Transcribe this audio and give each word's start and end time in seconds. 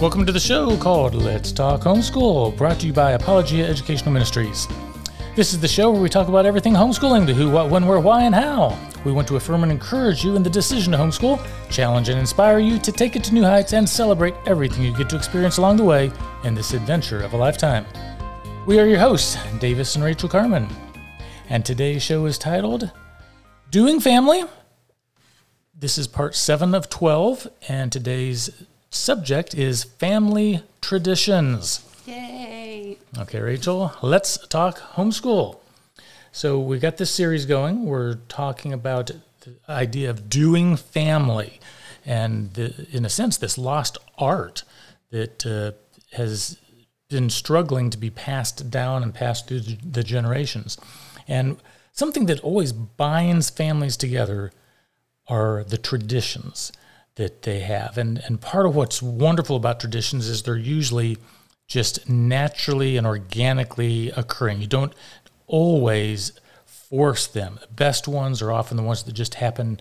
Welcome 0.00 0.24
to 0.24 0.32
the 0.32 0.40
show 0.40 0.78
called 0.78 1.14
Let's 1.14 1.52
Talk 1.52 1.82
Homeschool, 1.82 2.56
brought 2.56 2.80
to 2.80 2.86
you 2.86 2.92
by 2.94 3.10
Apologia 3.10 3.68
Educational 3.68 4.12
Ministries. 4.12 4.66
This 5.36 5.52
is 5.52 5.60
the 5.60 5.68
show 5.68 5.90
where 5.90 6.00
we 6.00 6.08
talk 6.08 6.28
about 6.28 6.46
everything 6.46 6.72
homeschooling 6.72 7.26
the 7.26 7.34
who, 7.34 7.50
what, 7.50 7.68
when, 7.68 7.86
where, 7.86 8.00
why, 8.00 8.22
and 8.22 8.34
how. 8.34 8.78
We 9.04 9.12
want 9.12 9.28
to 9.28 9.36
affirm 9.36 9.62
and 9.62 9.70
encourage 9.70 10.24
you 10.24 10.36
in 10.36 10.42
the 10.42 10.48
decision 10.48 10.92
to 10.92 10.98
homeschool, 10.98 11.46
challenge 11.68 12.08
and 12.08 12.18
inspire 12.18 12.60
you 12.60 12.78
to 12.78 12.90
take 12.90 13.14
it 13.14 13.22
to 13.24 13.34
new 13.34 13.42
heights, 13.42 13.74
and 13.74 13.86
celebrate 13.86 14.32
everything 14.46 14.84
you 14.84 14.96
get 14.96 15.10
to 15.10 15.16
experience 15.16 15.58
along 15.58 15.76
the 15.76 15.84
way 15.84 16.10
in 16.44 16.54
this 16.54 16.72
adventure 16.72 17.20
of 17.20 17.34
a 17.34 17.36
lifetime. 17.36 17.84
We 18.66 18.80
are 18.80 18.86
your 18.86 19.00
hosts, 19.00 19.36
Davis 19.58 19.96
and 19.96 20.02
Rachel 20.02 20.30
Carmen. 20.30 20.66
And 21.50 21.62
today's 21.62 22.02
show 22.02 22.24
is 22.24 22.38
titled 22.38 22.90
Doing 23.70 24.00
Family. 24.00 24.44
This 25.78 25.98
is 25.98 26.08
part 26.08 26.34
7 26.34 26.74
of 26.74 26.88
12, 26.88 27.48
and 27.68 27.92
today's 27.92 28.48
subject 28.90 29.54
is 29.54 29.84
family 29.84 30.62
traditions. 30.80 31.84
Yay! 32.06 32.98
Okay, 33.18 33.40
Rachel, 33.40 33.92
let's 34.02 34.36
talk 34.48 34.78
homeschool. 34.94 35.58
So, 36.32 36.60
we 36.60 36.78
got 36.78 36.96
this 36.96 37.10
series 37.10 37.46
going. 37.46 37.86
We're 37.86 38.16
talking 38.28 38.72
about 38.72 39.10
the 39.40 39.54
idea 39.68 40.10
of 40.10 40.28
doing 40.28 40.76
family 40.76 41.60
and, 42.04 42.52
the, 42.54 42.86
in 42.92 43.04
a 43.04 43.08
sense, 43.08 43.36
this 43.36 43.58
lost 43.58 43.98
art 44.18 44.62
that 45.10 45.44
uh, 45.44 45.72
has 46.16 46.58
been 47.08 47.30
struggling 47.30 47.90
to 47.90 47.98
be 47.98 48.10
passed 48.10 48.70
down 48.70 49.02
and 49.02 49.12
passed 49.12 49.48
through 49.48 49.60
the, 49.60 49.78
the 49.84 50.04
generations. 50.04 50.78
And 51.26 51.56
something 51.92 52.26
that 52.26 52.40
always 52.40 52.72
binds 52.72 53.50
families 53.50 53.96
together 53.96 54.52
are 55.26 55.64
the 55.64 55.78
traditions 55.78 56.72
that 57.16 57.42
they 57.42 57.60
have. 57.60 57.98
And, 57.98 58.18
and 58.26 58.40
part 58.40 58.66
of 58.66 58.74
what's 58.74 59.02
wonderful 59.02 59.56
about 59.56 59.80
traditions 59.80 60.28
is 60.28 60.42
they're 60.42 60.56
usually 60.56 61.18
just 61.66 62.08
naturally 62.08 62.96
and 62.96 63.06
organically 63.06 64.10
occurring. 64.10 64.60
You 64.60 64.66
don't 64.66 64.92
always 65.46 66.32
force 66.64 67.26
them. 67.26 67.58
The 67.60 67.68
best 67.68 68.08
ones 68.08 68.42
are 68.42 68.50
often 68.50 68.76
the 68.76 68.82
ones 68.82 69.04
that 69.04 69.12
just 69.12 69.34
happen 69.34 69.80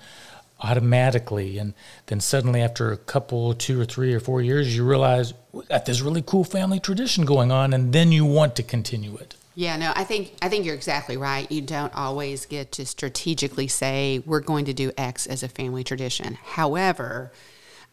automatically. 0.62 1.58
And 1.58 1.74
then 2.08 2.20
suddenly, 2.20 2.62
after 2.62 2.92
a 2.92 2.98
couple, 2.98 3.54
two 3.54 3.80
or 3.80 3.86
three 3.86 4.14
or 4.14 4.20
four 4.20 4.42
years, 4.42 4.76
you 4.76 4.86
realize 4.86 5.34
we 5.52 5.66
got 5.66 5.86
this 5.86 6.02
really 6.02 6.22
cool 6.22 6.44
family 6.44 6.80
tradition 6.80 7.26
going 7.26 7.52
on, 7.52 7.74
and 7.74 7.94
then 7.94 8.12
you 8.12 8.26
want 8.26 8.56
to 8.58 8.64
continue 8.64 9.16
it. 9.18 9.36
Yeah, 9.56 9.76
no, 9.78 9.92
I 9.96 10.04
think 10.04 10.34
I 10.42 10.50
think 10.50 10.66
you're 10.66 10.76
exactly 10.76 11.18
right. 11.18 11.52
You 11.52 11.62
don't 11.62 11.94
always 11.96 12.46
get 12.46 12.72
to 12.74 12.86
strategically 12.86 13.68
say 13.68 14.24
we're 14.26 14.40
going 14.40 14.66
to 14.66 14.74
do 14.74 14.92
X 14.98 15.26
as 15.28 15.44
a 15.44 15.50
family 15.50 15.84
tradition. 15.84 16.38
However, 16.42 17.32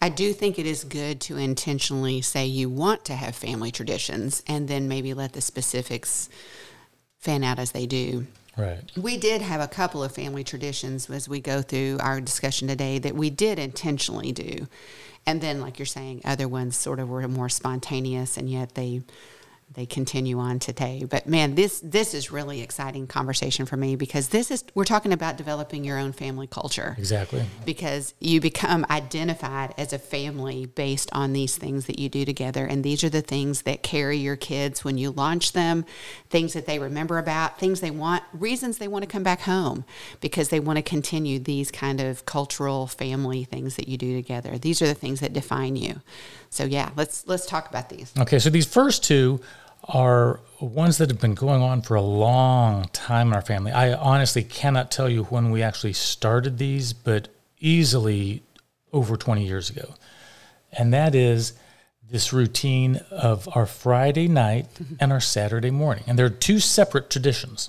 I 0.01 0.11
do 0.11 0.33
think 0.33 0.59
it 0.59 0.67
is 0.67 0.85
good 0.85 1.21
to 1.23 1.37
intentionally 1.37 2.21
say 2.21 2.47
you 2.47 2.69
want 2.69 3.05
to 3.07 3.15
have 3.15 3.35
family 3.35 3.71
traditions 3.71 4.43
and 4.47 4.69
then 4.69 4.89
maybe 4.89 5.15
let 5.15 5.33
the 5.33 5.41
specifics 5.41 6.29
fan 7.19 7.43
out 7.43 7.59
as 7.59 7.73
they 7.73 7.87
do. 7.87 8.27
Right. 8.57 8.91
We 8.97 9.17
did 9.17 9.43
have 9.43 9.61
a 9.61 9.69
couple 9.69 10.03
of 10.03 10.13
family 10.13 10.45
traditions 10.45 11.11
as 11.11 11.29
we 11.29 11.41
go 11.41 11.63
through 11.63 11.99
our 12.01 12.21
discussion 12.21 12.69
today 12.69 12.99
that 12.99 13.15
we 13.15 13.29
did 13.29 13.59
intentionally 13.59 14.33
do. 14.33 14.67
And 15.27 15.41
then, 15.41 15.61
like 15.61 15.79
you're 15.79 15.87
saying, 15.87 16.23
other 16.25 16.49
ones 16.49 16.77
sort 16.77 17.01
of 17.01 17.09
were 17.09 17.27
more 17.29 17.49
spontaneous 17.49 18.37
and 18.37 18.49
yet 18.49 18.75
they 18.75 19.03
they 19.75 19.85
continue 19.85 20.39
on 20.39 20.59
today. 20.59 21.05
But 21.09 21.27
man, 21.27 21.57
this 21.57 21.81
this 21.81 22.15
is 22.15 22.31
really 22.31 22.63
exciting 22.63 23.07
conversation 23.07 23.67
for 23.67 23.77
me 23.77 23.97
because 23.97 24.29
this 24.29 24.51
is 24.51 24.65
we're 24.75 24.85
talking 24.85 25.13
about 25.13 25.37
developing 25.37 25.85
your 25.85 25.99
own 25.99 26.13
family 26.13 26.47
culture. 26.47 26.95
Exactly. 26.99 27.45
Because 27.65 28.15
you 28.21 28.41
become 28.41 28.87
identified 28.89 29.75
as 29.77 29.93
a 29.93 29.99
family 29.99 30.67
based 30.67 31.11
on 31.13 31.33
these 31.33 31.57
things 31.57 31.87
that 31.87 31.99
you 31.99 32.09
do 32.09 32.25
together 32.25 32.65
and 32.65 32.85
these 32.85 33.03
are 33.03 33.09
the 33.09 33.23
things 33.23 33.63
that 33.63 33.83
carry 33.83 34.17
your 34.17 34.37
kids 34.37 34.85
when 34.85 34.99
you 34.99 35.11
launch 35.11 35.53
them, 35.53 35.85
things 36.31 36.53
that 36.53 36.67
they 36.67 36.79
remember 36.79 37.19
about, 37.19 37.59
things 37.59 37.81
they 37.81 37.91
want, 37.91 38.23
reasons 38.33 38.79
they 38.79 38.89
want 38.89 39.03
to 39.03 39.09
come 39.09 39.25
back 39.25 39.41
home 39.41 39.85
because 40.21 40.49
they 40.49 40.61
want 40.61 40.77
to 40.77 40.83
continue 40.83 41.41
these 41.41 41.73
kind 41.73 42.01
of 42.01 42.25
cultural 42.25 42.87
family 42.87 43.43
things 43.45 43.75
that 43.77 43.89
you 43.89 43.99
do 43.99 44.15
together. 44.15 44.59
These 44.59 44.81
are 44.81 44.87
the 44.87 44.95
things 44.95 45.21
that 45.21 45.33
define 45.33 45.75
you. 45.75 46.01
So 46.57 46.65
yeah, 46.65 46.91
let's 46.97 47.27
let's 47.27 47.45
talk 47.45 47.69
about 47.69 47.91
these. 47.91 48.15
Okay, 48.19 48.39
so 48.39 48.49
these 48.49 48.65
first 48.67 49.05
two 49.05 49.41
are 49.85 50.41
ones 50.59 50.97
that 50.97 51.11
have 51.11 51.21
been 51.21 51.35
going 51.35 51.61
on 51.61 51.83
for 51.83 51.97
a 51.97 52.01
long 52.01 52.89
time 52.95 53.29
in 53.29 53.35
our 53.35 53.43
family. 53.43 53.73
I 53.73 53.93
honestly 53.93 54.43
cannot 54.43 54.91
tell 54.91 55.09
you 55.09 55.25
when 55.25 55.51
we 55.51 55.63
actually 55.63 55.93
started 55.93 56.57
these, 56.57 56.95
but 56.95 57.29
easily 57.61 58.43
over 58.91 59.19
20 59.19 59.47
years 59.47 59.69
ago. 59.69 59.95
And 60.73 60.95
that 60.95 61.15
is 61.15 61.53
this 62.11 62.33
routine 62.33 63.03
of 63.11 63.49
our 63.55 63.67
Friday 63.67 64.27
night 64.27 64.67
and 64.99 65.13
our 65.13 65.21
Saturday 65.21 65.71
morning. 65.71 66.05
And 66.07 66.19
they're 66.19 66.31
two 66.31 66.59
separate 66.59 67.11
traditions. 67.11 67.69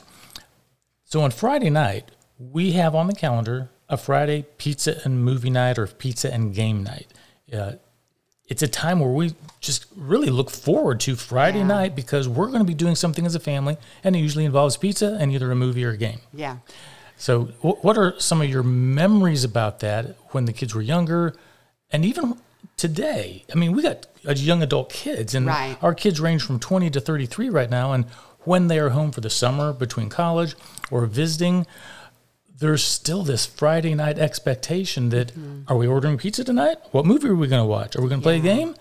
So 1.03 1.21
on 1.21 1.31
Friday 1.31 1.69
night, 1.69 2.11
we 2.39 2.71
have 2.71 2.95
on 2.95 3.07
the 3.07 3.15
calendar 3.15 3.69
a 3.89 3.97
Friday 3.97 4.45
pizza 4.57 5.01
and 5.03 5.25
movie 5.25 5.49
night 5.49 5.77
or 5.77 5.87
pizza 5.87 6.33
and 6.33 6.55
game 6.55 6.83
night. 6.83 7.07
Uh, 7.51 7.73
it's 8.47 8.61
a 8.63 8.67
time 8.67 8.99
where 8.99 9.09
we 9.11 9.33
just 9.59 9.85
really 9.95 10.29
look 10.29 10.49
forward 10.49 10.99
to 11.01 11.15
Friday 11.15 11.59
Yeah. 11.59 11.65
night 11.67 11.95
because 11.95 12.27
we're 12.29 12.47
going 12.47 12.59
to 12.59 12.65
be 12.65 12.73
doing 12.73 12.95
something 12.95 13.25
as 13.25 13.35
a 13.35 13.39
family, 13.39 13.77
and 14.03 14.15
it 14.15 14.19
usually 14.19 14.45
involves 14.45 14.77
pizza 14.77 15.17
and 15.19 15.31
either 15.31 15.51
a 15.51 15.55
movie 15.55 15.83
or 15.83 15.91
a 15.91 15.97
game. 15.97 16.19
Yeah. 16.33 16.57
So, 17.17 17.45
wh- 17.61 17.83
what 17.83 17.97
are 17.97 18.13
some 18.19 18.41
of 18.41 18.49
your 18.49 18.63
memories 18.63 19.43
about 19.43 19.79
that 19.79 20.15
when 20.31 20.45
the 20.45 20.53
kids 20.53 20.73
were 20.75 20.81
younger, 20.83 21.33
and 21.91 22.05
even 22.05 22.35
today? 22.77 23.43
I 23.51 23.55
mean, 23.57 23.71
we 23.73 23.81
got 23.81 24.05
young 24.23 24.61
adult 24.61 24.91
kids, 24.91 25.33
and 25.33 25.47
Right. 25.47 25.77
our 25.81 25.93
kids 25.95 26.19
range 26.19 26.43
from 26.43 26.59
20 26.59 26.89
to 26.91 26.99
33 27.01 27.49
right 27.49 27.69
now. 27.69 27.91
And 27.93 28.05
when 28.43 28.67
they 28.67 28.79
are 28.79 28.89
home 28.89 29.11
for 29.11 29.21
the 29.21 29.29
summer 29.29 29.73
between 29.73 30.09
college 30.09 30.55
or 30.91 31.05
visiting, 31.07 31.65
there's 32.59 32.83
still 32.83 33.23
this 33.23 33.45
Friday 33.45 33.93
night 33.95 34.17
expectation 34.19 35.09
that 35.09 35.27
Mm-hmm. 35.29 35.61
are 35.67 35.77
we 35.77 35.87
ordering 35.87 36.17
pizza 36.17 36.43
tonight? 36.43 36.77
What 36.91 37.05
movie 37.05 37.27
are 37.27 37.35
we 37.35 37.47
going 37.47 37.61
to 37.61 37.65
watch? 37.65 37.95
Are 37.95 38.01
we 38.01 38.09
going 38.09 38.21
to 38.21 38.23
play 38.23 38.37
Yeah. 38.37 38.51
a 38.51 38.55
game? 38.55 38.75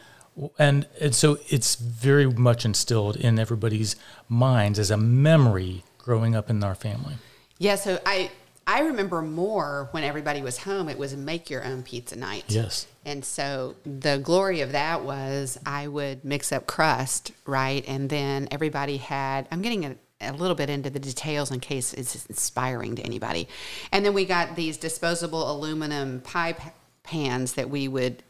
And, 0.59 0.87
and 1.01 1.15
so 1.15 1.39
it's 1.49 1.77
very 1.77 2.27
much 2.27 2.65
instilled 2.65 3.17
in 3.17 3.39
everybody's 3.39 3.97
minds 4.29 4.79
as 4.79 4.91
a 4.91 4.97
memory 4.97 5.83
growing 5.99 6.35
up 6.37 6.51
in 6.51 6.63
our 6.63 6.75
family. 6.75 7.15
Yeah, 7.59 7.77
so 7.77 7.99
I 8.05 8.31
I 8.69 8.81
remember 8.81 9.23
more 9.23 9.89
when 9.93 10.03
everybody 10.05 10.43
was 10.43 10.59
home. 10.59 10.89
It 10.89 10.99
was 10.99 11.15
make 11.17 11.49
your 11.51 11.65
own 11.65 11.85
pizza 11.85 12.17
night. 12.17 12.45
Yes. 12.49 12.87
And 13.05 13.25
so 13.25 13.77
the 13.85 14.19
glory 14.19 14.61
of 14.61 14.73
that 14.73 15.05
was 15.05 15.57
I 15.65 15.87
would 15.87 16.25
mix 16.25 16.51
up 16.51 16.67
crust, 16.67 17.31
right? 17.47 17.85
And 17.87 18.11
then 18.11 18.49
everybody 18.51 18.97
had, 18.97 19.47
I'm 19.53 19.63
getting 19.63 19.85
a, 19.87 19.95
a 20.27 20.33
little 20.33 20.55
bit 20.55 20.71
into 20.71 20.91
the 20.91 20.99
details 20.99 21.51
in 21.51 21.61
case 21.61 21.95
it's 21.95 22.27
inspiring 22.27 22.97
to 22.97 23.03
anybody. 23.03 23.49
And 23.93 24.05
then 24.05 24.15
we 24.15 24.25
got 24.25 24.57
these 24.57 24.77
disposable 24.77 25.51
aluminum 25.51 26.21
pie 26.21 26.53
pa- 26.53 26.73
pans 27.03 27.55
that 27.55 27.71
we 27.71 27.89
would 27.89 28.23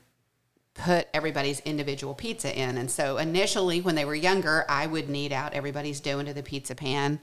put 0.74 1.08
everybody's 1.14 1.60
individual 1.60 2.14
pizza 2.14 2.56
in. 2.56 2.76
And 2.76 2.90
so 2.90 3.16
initially, 3.16 3.80
when 3.80 3.94
they 3.94 4.04
were 4.04 4.14
younger, 4.14 4.64
I 4.68 4.86
would 4.86 5.08
knead 5.08 5.32
out 5.32 5.54
everybody's 5.54 6.00
dough 6.00 6.18
into 6.18 6.34
the 6.34 6.42
pizza 6.42 6.74
pan 6.74 7.18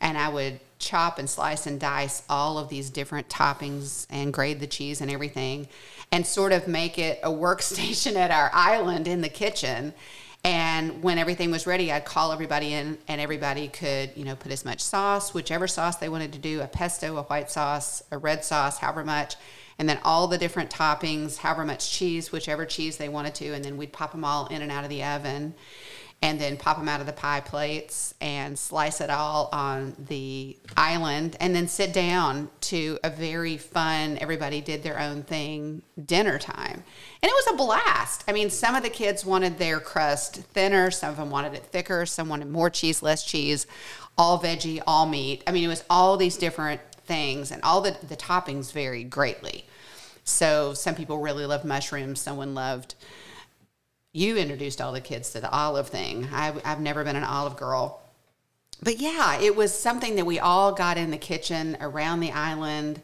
and 0.00 0.16
I 0.18 0.28
would 0.28 0.60
chop 0.78 1.18
and 1.18 1.28
slice 1.28 1.66
and 1.66 1.80
dice 1.80 2.22
all 2.28 2.58
of 2.58 2.68
these 2.68 2.90
different 2.90 3.28
toppings 3.28 4.06
and 4.10 4.32
grade 4.32 4.60
the 4.60 4.66
cheese 4.66 5.00
and 5.00 5.10
everything 5.10 5.68
and 6.12 6.26
sort 6.26 6.52
of 6.52 6.68
make 6.68 6.98
it 6.98 7.18
a 7.22 7.30
workstation 7.30 8.14
at 8.16 8.30
our 8.30 8.50
island 8.52 9.08
in 9.08 9.20
the 9.20 9.28
kitchen. 9.28 9.94
And 10.46 11.02
when 11.02 11.18
everything 11.18 11.50
was 11.50 11.66
ready, 11.66 11.90
I'd 11.90 12.04
call 12.04 12.30
everybody 12.30 12.72
in, 12.72 12.98
and 13.08 13.20
everybody 13.20 13.66
could, 13.66 14.12
you 14.14 14.24
know, 14.24 14.36
put 14.36 14.52
as 14.52 14.64
much 14.64 14.80
sauce, 14.80 15.34
whichever 15.34 15.66
sauce 15.66 15.96
they 15.96 16.08
wanted 16.08 16.32
to 16.34 16.38
do 16.38 16.60
a 16.60 16.68
pesto, 16.68 17.16
a 17.16 17.24
white 17.24 17.50
sauce, 17.50 18.00
a 18.12 18.18
red 18.18 18.44
sauce, 18.44 18.78
however 18.78 19.02
much. 19.02 19.34
And 19.76 19.88
then 19.88 19.98
all 20.04 20.28
the 20.28 20.38
different 20.38 20.70
toppings, 20.70 21.38
however 21.38 21.64
much 21.64 21.90
cheese, 21.90 22.30
whichever 22.30 22.64
cheese 22.64 22.96
they 22.96 23.08
wanted 23.08 23.34
to, 23.34 23.54
and 23.54 23.64
then 23.64 23.76
we'd 23.76 23.92
pop 23.92 24.12
them 24.12 24.24
all 24.24 24.46
in 24.46 24.62
and 24.62 24.70
out 24.70 24.84
of 24.84 24.90
the 24.90 25.02
oven, 25.02 25.52
and 26.22 26.40
then 26.40 26.56
pop 26.56 26.78
them 26.78 26.88
out 26.88 27.00
of 27.00 27.06
the 27.06 27.12
pie 27.12 27.40
plates 27.40 28.14
and 28.20 28.58
slice 28.58 29.00
it 29.00 29.10
all 29.10 29.48
on 29.52 29.94
the 30.08 30.56
island, 30.76 31.36
and 31.40 31.54
then 31.54 31.68
sit 31.68 31.92
down 31.92 32.48
to 32.62 32.98
a 33.04 33.10
very 33.10 33.56
fun. 33.56 34.18
Everybody 34.20 34.60
did 34.60 34.82
their 34.82 34.98
own 34.98 35.22
thing 35.22 35.82
dinner 36.04 36.38
time, 36.38 36.82
and 37.22 37.30
it 37.30 37.34
was 37.34 37.54
a 37.54 37.56
blast. 37.56 38.24
I 38.26 38.32
mean, 38.32 38.50
some 38.50 38.74
of 38.74 38.82
the 38.82 38.90
kids 38.90 39.24
wanted 39.24 39.58
their 39.58 39.78
crust 39.78 40.36
thinner, 40.36 40.90
some 40.90 41.10
of 41.10 41.16
them 41.16 41.30
wanted 41.30 41.54
it 41.54 41.64
thicker, 41.66 42.06
some 42.06 42.28
wanted 42.28 42.50
more 42.50 42.70
cheese, 42.70 43.02
less 43.02 43.22
cheese, 43.24 43.66
all 44.18 44.40
veggie, 44.40 44.82
all 44.86 45.06
meat. 45.06 45.42
I 45.46 45.52
mean, 45.52 45.64
it 45.64 45.68
was 45.68 45.84
all 45.90 46.16
these 46.16 46.36
different 46.36 46.80
things 47.04 47.52
and 47.52 47.62
all 47.62 47.80
the, 47.82 47.96
the 48.08 48.16
toppings 48.16 48.72
varied 48.72 49.10
greatly. 49.10 49.66
So 50.24 50.74
some 50.74 50.94
people 50.94 51.18
really 51.18 51.46
loved 51.46 51.64
mushrooms. 51.64 52.20
Someone 52.20 52.54
loved, 52.54 52.96
you 54.16 54.38
introduced 54.38 54.80
all 54.80 54.92
the 54.92 55.00
kids 55.00 55.30
to 55.32 55.40
the 55.40 55.50
olive 55.50 55.88
thing. 55.88 56.26
I've, 56.32 56.60
I've 56.64 56.80
never 56.80 57.04
been 57.04 57.16
an 57.16 57.24
olive 57.24 57.56
girl. 57.56 58.00
But 58.82 58.98
yeah, 58.98 59.38
it 59.38 59.54
was 59.54 59.78
something 59.78 60.16
that 60.16 60.24
we 60.24 60.38
all 60.38 60.72
got 60.72 60.96
in 60.96 61.10
the 61.10 61.18
kitchen 61.18 61.76
around 61.80 62.20
the 62.20 62.32
island, 62.32 63.02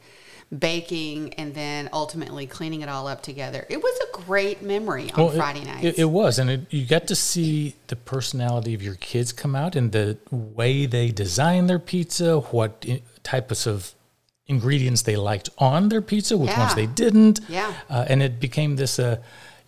baking, 0.56 1.34
and 1.34 1.54
then 1.54 1.90
ultimately 1.92 2.46
cleaning 2.46 2.80
it 2.80 2.88
all 2.88 3.06
up 3.06 3.22
together. 3.22 3.66
It 3.68 3.82
was 3.82 4.00
a 4.00 4.22
great 4.22 4.62
memory 4.62 5.10
on 5.12 5.24
Well, 5.24 5.30
Friday 5.34 5.64
nights. 5.64 5.84
It, 5.84 5.98
it 5.98 6.04
was, 6.06 6.38
and 6.38 6.48
it, 6.48 6.60
you 6.70 6.86
got 6.86 7.06
to 7.08 7.14
see 7.14 7.74
the 7.88 7.96
personality 7.96 8.72
of 8.72 8.82
your 8.82 8.94
kids 8.96 9.32
come 9.32 9.54
out 9.54 9.76
and 9.76 9.92
the 9.92 10.16
way 10.30 10.86
they 10.86 11.10
design 11.10 11.66
their 11.66 11.78
pizza, 11.78 12.40
what 12.40 12.86
types 13.22 13.66
of 13.66 13.94
ingredients 14.46 15.02
they 15.02 15.16
liked 15.16 15.50
on 15.58 15.90
their 15.90 16.02
pizza, 16.02 16.38
which 16.38 16.56
ones 16.56 16.74
they 16.74 16.86
didn't. 16.86 17.40
Yeah. 17.48 17.72
Uh, 17.88 18.06
and 18.08 18.22
it 18.22 18.40
became 18.40 18.76
this, 18.76 18.98
uh, 18.98 19.18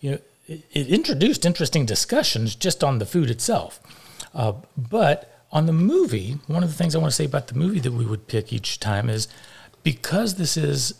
you 0.01 0.11
know, 0.11 0.19
it, 0.47 0.87
introduced 0.87 1.45
interesting 1.45 1.85
discussions 1.85 2.55
just 2.55 2.83
on 2.83 2.99
the 2.99 3.05
food 3.05 3.29
itself. 3.29 3.79
Uh, 4.33 4.53
but 4.77 5.31
on 5.51 5.65
the 5.65 5.73
movie, 5.73 6.37
one 6.47 6.63
of 6.63 6.69
the 6.69 6.75
things 6.75 6.95
I 6.95 6.99
want 6.99 7.11
to 7.11 7.15
say 7.15 7.25
about 7.25 7.47
the 7.47 7.55
movie 7.55 7.79
that 7.79 7.93
we 7.93 8.05
would 8.05 8.27
pick 8.27 8.51
each 8.51 8.79
time 8.79 9.09
is 9.09 9.27
because 9.83 10.35
this 10.35 10.57
is 10.57 10.95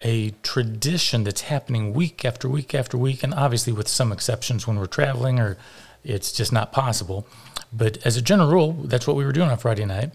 a 0.00 0.30
tradition 0.42 1.22
that's 1.22 1.42
happening 1.42 1.92
week 1.92 2.24
after 2.24 2.48
week 2.48 2.74
after 2.74 2.98
week, 2.98 3.22
and 3.22 3.32
obviously 3.34 3.72
with 3.72 3.86
some 3.86 4.10
exceptions 4.10 4.66
when 4.66 4.78
we're 4.78 4.86
traveling 4.86 5.38
or 5.38 5.56
it's 6.02 6.32
just 6.32 6.52
not 6.52 6.72
possible. 6.72 7.26
But 7.72 7.98
as 8.04 8.16
a 8.16 8.22
general 8.22 8.50
rule, 8.50 8.72
that's 8.72 9.06
what 9.06 9.16
we 9.16 9.24
were 9.24 9.32
doing 9.32 9.48
on 9.48 9.58
Friday 9.58 9.84
night. 9.84 10.10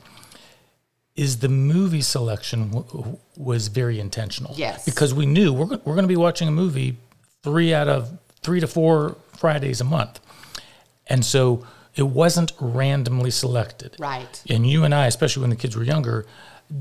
Is 1.15 1.39
the 1.39 1.49
movie 1.49 2.01
selection 2.01 2.69
w- 2.71 3.17
was 3.37 3.69
very 3.69 3.99
intentional? 3.99 4.53
Yes. 4.55 4.85
because 4.85 5.13
we 5.13 5.25
knew 5.25 5.51
we're 5.53 5.65
we're 5.65 5.95
going 5.95 6.03
to 6.03 6.07
be 6.07 6.17
watching 6.17 6.47
a 6.47 6.51
movie 6.51 6.97
three 7.41 7.73
out 7.73 7.87
of 7.87 8.19
three 8.47 8.61
to 8.61 8.67
four 8.67 9.17
Fridays 9.37 9.81
a 9.81 9.83
month, 9.83 10.21
and 11.07 11.25
so 11.25 11.67
it 11.95 12.07
wasn't 12.07 12.53
randomly 12.61 13.29
selected. 13.29 13.93
Right. 13.99 14.41
And 14.49 14.65
you 14.65 14.85
and 14.85 14.95
I, 14.95 15.05
especially 15.07 15.41
when 15.41 15.49
the 15.49 15.57
kids 15.57 15.75
were 15.75 15.83
younger, 15.83 16.25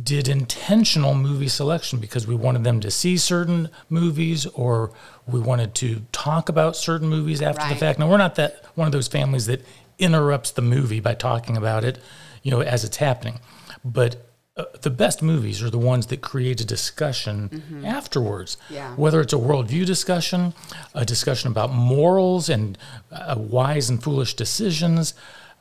did 0.05 0.29
intentional 0.29 1.13
movie 1.13 1.49
selection 1.49 1.99
because 1.99 2.25
we 2.25 2.37
wanted 2.37 2.63
them 2.63 2.79
to 2.79 2.91
see 2.91 3.17
certain 3.17 3.69
movies 3.91 4.47
or 4.47 4.93
we 5.27 5.41
wanted 5.41 5.75
to 5.75 6.03
talk 6.13 6.49
about 6.49 6.77
certain 6.77 7.09
movies 7.09 7.43
after 7.43 7.69
the 7.69 7.75
fact. 7.75 7.99
Now, 7.99 8.09
we're 8.09 8.17
not 8.17 8.37
that 8.37 8.65
one 8.77 8.87
of 8.87 8.93
those 8.93 9.09
families 9.09 9.47
that 9.47 9.67
interrupts 9.99 10.53
the 10.53 10.63
movie 10.63 11.01
by 11.01 11.15
talking 11.15 11.57
about 11.57 11.83
it, 11.83 11.99
you 12.45 12.53
know, 12.53 12.61
as 12.61 12.85
it's 12.85 12.99
happening. 12.99 13.41
But 13.85 14.26
uh, 14.57 14.65
the 14.81 14.91
best 14.91 15.23
movies 15.23 15.63
are 15.63 15.69
the 15.71 15.79
ones 15.79 16.07
that 16.07 16.23
create 16.23 16.61
a 16.61 16.65
discussion 16.65 17.83
afterwards. 17.85 18.57
Yeah. 18.71 18.95
Whether 18.95 19.21
it's 19.21 19.33
a 19.35 19.37
worldview 19.37 19.85
discussion, 19.85 20.55
a 20.95 21.05
discussion 21.05 21.51
about 21.51 21.73
morals 21.73 22.49
and 22.49 22.79
uh, 23.13 23.35
wise 23.37 23.91
and 23.91 24.03
foolish 24.03 24.35
decisions, 24.35 25.13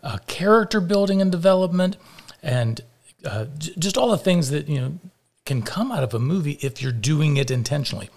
uh, 0.01 0.18
character 0.27 0.80
building 0.80 1.21
and 1.21 1.31
development, 1.31 1.97
and 2.42 2.81
uh, 3.25 3.45
j- 3.57 3.74
just 3.77 3.97
all 3.97 4.12
the 4.12 4.18
things 4.18 4.50
that 4.51 4.69
you 4.69 4.80
know 4.80 5.00
can 5.45 5.62
come 5.62 5.91
out 5.91 6.03
of 6.03 6.13
a 6.13 6.19
movie 6.19 6.57
if 6.62 6.81
you're 6.81 6.91
doing 6.91 7.38
it 7.38 7.51
intentionally. 7.51 8.09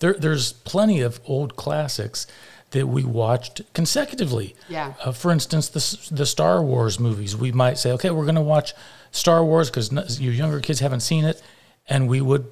There, 0.00 0.14
there's 0.14 0.52
plenty 0.52 1.00
of 1.00 1.20
old 1.24 1.56
classics 1.56 2.26
that 2.72 2.86
we 2.88 3.04
watched 3.04 3.62
consecutively. 3.74 4.54
Yeah. 4.68 4.94
Uh, 5.04 5.12
for 5.12 5.30
instance, 5.30 5.68
the 5.68 6.14
the 6.14 6.26
Star 6.26 6.62
Wars 6.62 6.98
movies. 6.98 7.36
We 7.36 7.52
might 7.52 7.78
say, 7.78 7.92
okay, 7.92 8.10
we're 8.10 8.24
going 8.24 8.34
to 8.34 8.40
watch 8.40 8.74
Star 9.16 9.44
Wars 9.44 9.70
because 9.70 10.20
you 10.20 10.30
younger 10.30 10.60
kids 10.60 10.80
haven't 10.80 11.00
seen 11.00 11.24
it, 11.24 11.42
and 11.88 12.08
we 12.08 12.20
would 12.20 12.46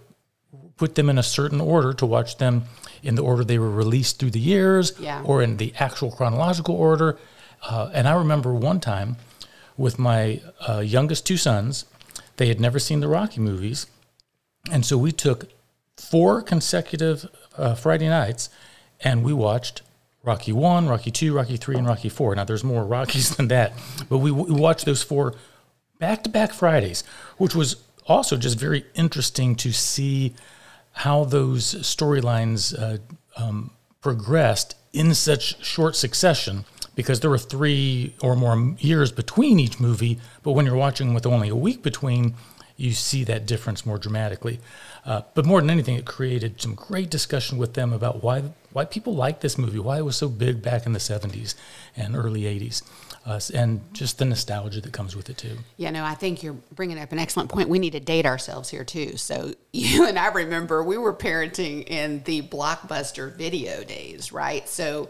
put 0.77 0.95
them 0.95 1.09
in 1.11 1.19
a 1.19 1.23
certain 1.23 1.61
order 1.61 1.93
to 1.93 2.07
watch 2.07 2.39
them 2.39 2.65
in 3.03 3.15
the 3.15 3.23
order 3.23 3.45
they 3.45 3.59
were 3.59 3.71
released 3.71 4.19
through 4.19 4.31
the 4.31 4.41
years 4.41 4.93
Yeah. 4.99 5.23
or 5.25 5.43
in 5.43 5.59
the 5.59 5.73
actual 5.79 6.11
chronological 6.11 6.75
order. 6.75 7.19
Uh, 7.63 7.91
and 7.93 8.09
I 8.09 8.15
remember 8.15 8.53
one 8.55 8.81
time 8.81 9.17
with 9.77 9.99
my 9.99 10.41
uh, 10.69 10.81
youngest 10.81 11.27
two 11.27 11.37
sons, 11.37 11.85
they 12.39 12.49
had 12.49 12.61
never 12.61 12.79
seen 12.79 13.01
the 13.01 13.09
Rocky 13.09 13.41
movies. 13.41 13.87
And 14.71 14.85
so 14.85 14.97
we 14.99 15.13
took 15.13 15.47
four 15.97 16.43
consecutive 16.43 17.29
uh, 17.57 17.75
Friday 17.75 18.09
nights 18.09 18.49
and 19.01 19.23
we 19.23 19.33
watched 19.33 19.83
Rocky 20.23 20.53
1, 20.53 20.89
Rocky 20.89 21.11
2, 21.11 21.35
Rocky 21.35 21.57
3, 21.59 21.77
and 21.77 21.87
Rocky 21.87 22.09
4. 22.09 22.35
Now, 22.35 22.45
there's 22.45 22.65
more 22.65 22.85
Rockies 22.85 23.37
than 23.37 23.49
that, 23.49 23.75
but 24.09 24.19
we, 24.19 24.31
we 24.31 24.53
watched 24.59 24.87
those 24.87 25.03
four 25.03 25.35
back 25.99 26.23
to 26.25 26.31
back 26.31 26.53
Fridays, 26.53 27.05
which 27.39 27.55
was 27.55 27.77
also 28.07 28.37
just 28.37 28.59
very 28.59 28.85
interesting 28.95 29.55
to 29.57 29.73
see 29.73 30.35
how 30.93 31.25
those 31.25 31.75
storylines 31.77 32.79
uh, 32.79 32.99
um, 33.37 33.71
progressed 34.01 34.77
in 34.93 35.15
such 35.15 35.65
short 35.65 35.97
succession 35.97 36.65
because 36.95 37.21
there 37.21 37.31
were 37.31 37.39
three 37.39 38.15
or 38.23 38.37
more 38.37 38.75
years 38.79 39.11
between 39.11 39.59
each 39.59 39.81
movie. 39.81 40.21
But 40.43 40.53
when 40.53 40.67
you're 40.67 40.77
watching 40.77 41.15
with 41.15 41.27
only 41.27 41.49
a 41.49 41.57
week 41.57 41.83
between, 41.83 42.35
you 42.77 42.93
see 42.93 43.25
that 43.25 43.47
difference 43.47 43.85
more 43.85 43.99
dramatically. 43.99 44.61
Uh, 45.05 45.23
but 45.35 45.45
more 45.45 45.61
than 45.61 45.71
anything, 45.71 45.97
it 45.97 46.05
created 46.05 46.61
some 46.61 46.75
great 46.75 47.11
discussion 47.11 47.59
with 47.59 47.75
them 47.75 47.93
about 47.93 48.23
why 48.23 48.43
why 48.73 48.85
people 48.85 49.15
like 49.15 49.41
this 49.41 49.57
movie, 49.57 49.79
why 49.79 49.99
it 49.99 50.05
was 50.05 50.17
so 50.17 50.29
big 50.29 50.61
back 50.61 50.85
in 50.85 50.93
the 50.93 50.99
70s 50.99 51.55
and 51.97 52.17
early 52.17 52.43
80s, 52.43 52.83
uh, 53.27 53.41
and 53.55 53.81
just 53.95 54.19
the 54.19 54.25
nostalgia 54.25 54.81
that 54.81 54.93
comes 54.93 55.17
with 55.17 55.31
it 55.31 55.39
too. 55.39 55.57
Yeah, 55.77 55.91
no, 55.91 56.05
I 56.05 56.15
think 56.15 56.43
you're 56.43 56.57
bringing 56.75 56.99
up 56.99 57.11
an 57.13 57.19
excellent 57.19 57.51
point. 57.51 57.69
We 57.69 57.79
need 57.79 57.93
to 57.93 58.01
date 58.01 58.27
ourselves 58.27 58.69
here 58.69 58.85
too. 58.85 59.17
So 59.17 59.55
you 59.73 60.07
and 60.07 60.19
I 60.19 60.29
remember 60.29 60.83
we 60.83 60.99
were 60.99 61.15
parenting 61.15 61.89
in 61.89 62.23
the 62.25 62.43
blockbuster 62.43 63.35
video 63.35 63.83
days, 63.83 64.33
right? 64.33 64.69
So 64.69 65.09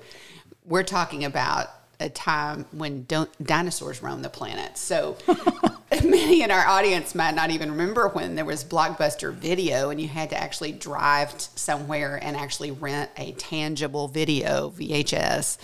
we're 0.64 0.84
talking 0.84 1.24
about 1.24 1.68
a 2.00 2.08
time 2.08 2.66
when 2.72 3.06
dinosaurs 3.42 4.02
roamed 4.02 4.24
the 4.24 4.30
planet. 4.30 4.76
So 4.76 5.16
many 6.04 6.42
in 6.42 6.50
our 6.50 6.66
audience 6.66 7.14
might 7.14 7.34
not 7.34 7.50
even 7.50 7.70
remember 7.70 8.08
when 8.08 8.34
there 8.34 8.44
was 8.44 8.64
blockbuster 8.64 9.32
video 9.32 9.90
and 9.90 10.00
you 10.00 10.08
had 10.08 10.30
to 10.30 10.36
actually 10.36 10.72
drive 10.72 11.32
somewhere 11.36 12.18
and 12.22 12.36
actually 12.36 12.72
rent 12.72 13.10
a 13.16 13.32
tangible 13.32 14.08
video 14.08 14.70
VHS 14.70 15.58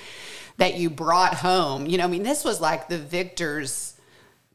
that 0.61 0.77
you 0.77 0.91
brought 0.91 1.33
home. 1.33 1.87
You 1.87 1.97
know, 1.97 2.05
I 2.05 2.07
mean, 2.07 2.23
this 2.23 2.45
was 2.45 2.61
like 2.61 2.87
the 2.89 2.99
victor's 2.99 3.95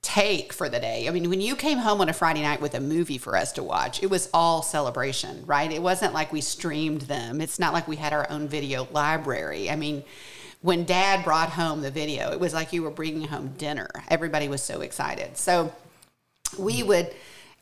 take 0.03 0.53
for 0.53 0.69
the 0.69 0.79
day. 0.79 1.07
I 1.07 1.11
mean, 1.11 1.31
when 1.31 1.41
you 1.41 1.55
came 1.55 1.79
home 1.79 1.99
on 1.99 2.09
a 2.09 2.13
Friday 2.13 2.43
night 2.43 2.61
with 2.61 2.75
a 2.75 2.79
movie 2.79 3.17
for 3.17 3.35
us 3.35 3.51
to 3.53 3.63
watch, 3.63 4.03
it 4.03 4.09
was 4.11 4.29
all 4.31 4.61
celebration, 4.61 5.43
right? 5.47 5.71
It 5.71 5.81
wasn't 5.81 6.13
like 6.13 6.31
we 6.31 6.41
streamed 6.41 7.01
them. 7.01 7.41
It's 7.41 7.57
not 7.57 7.73
like 7.73 7.87
we 7.87 7.95
had 7.95 8.13
our 8.13 8.29
own 8.29 8.47
video 8.47 8.87
library. 8.91 9.67
I 9.71 9.75
mean, 9.75 10.03
when 10.61 10.85
dad 10.85 11.23
brought 11.23 11.49
home 11.49 11.81
the 11.81 11.89
video, 11.89 12.31
it 12.31 12.39
was 12.39 12.53
like 12.53 12.71
you 12.71 12.83
were 12.83 12.91
bringing 12.91 13.27
home 13.27 13.55
dinner. 13.57 13.89
Everybody 14.07 14.47
was 14.47 14.61
so 14.61 14.81
excited. 14.81 15.37
So 15.37 15.73
we 16.59 16.83
would, 16.83 17.11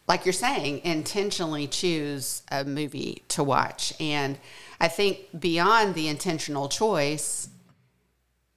like 0.05 0.25
you're 0.25 0.33
saying, 0.33 0.81
intentionally 0.83 1.67
choose 1.67 2.41
a 2.51 2.65
movie 2.65 3.23
to 3.29 3.41
watch. 3.41 3.93
And 4.01 4.37
I 4.81 4.89
think 4.89 5.39
beyond 5.39 5.95
the 5.95 6.09
intentional 6.09 6.67
choice, 6.67 7.47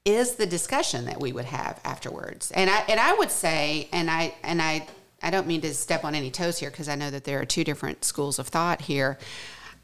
is 0.06 0.36
the 0.36 0.46
discussion 0.46 1.04
that 1.06 1.20
we 1.20 1.32
would 1.32 1.44
have 1.44 1.80
afterwards. 1.84 2.52
And 2.52 2.70
I 2.70 2.84
and 2.88 2.98
I 2.98 3.12
would 3.14 3.30
say, 3.30 3.88
and 3.92 4.10
I 4.10 4.34
and 4.42 4.62
I 4.62 4.86
I 5.20 5.30
don't 5.30 5.46
mean 5.46 5.60
to 5.62 5.74
step 5.74 6.04
on 6.04 6.14
any 6.14 6.30
toes 6.30 6.58
here 6.58 6.70
because 6.70 6.88
I 6.88 6.94
know 6.94 7.10
that 7.10 7.24
there 7.24 7.40
are 7.40 7.44
two 7.44 7.64
different 7.64 8.04
schools 8.04 8.38
of 8.38 8.46
thought 8.46 8.82
here. 8.82 9.18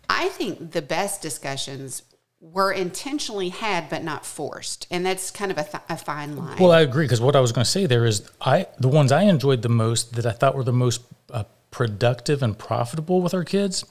I 0.08 0.28
think 0.28 0.72
the 0.72 0.82
best 0.82 1.20
discussions 1.20 2.02
were 2.40 2.72
intentionally 2.72 3.50
had 3.50 3.88
but 3.88 4.04
not 4.04 4.24
forced, 4.24 4.86
and 4.90 5.04
that's 5.04 5.30
kind 5.30 5.50
of 5.50 5.58
a, 5.58 5.64
th- 5.64 5.82
a 5.88 5.96
fine 5.96 6.36
line. 6.36 6.58
Well, 6.58 6.72
I 6.72 6.80
agree 6.80 7.04
because 7.04 7.20
what 7.20 7.36
I 7.36 7.40
was 7.40 7.52
going 7.52 7.64
to 7.64 7.70
say 7.70 7.86
there 7.86 8.04
is 8.04 8.28
I 8.40 8.68
the 8.78 8.88
ones 8.88 9.10
I 9.10 9.22
enjoyed 9.22 9.62
the 9.62 9.68
most 9.68 10.14
that 10.14 10.26
I 10.26 10.32
thought 10.32 10.54
were 10.54 10.64
the 10.64 10.72
most 10.72 11.02
uh, 11.30 11.44
productive 11.72 12.42
and 12.42 12.56
profitable 12.56 13.20
with 13.22 13.34
our 13.34 13.44
kids 13.44 13.84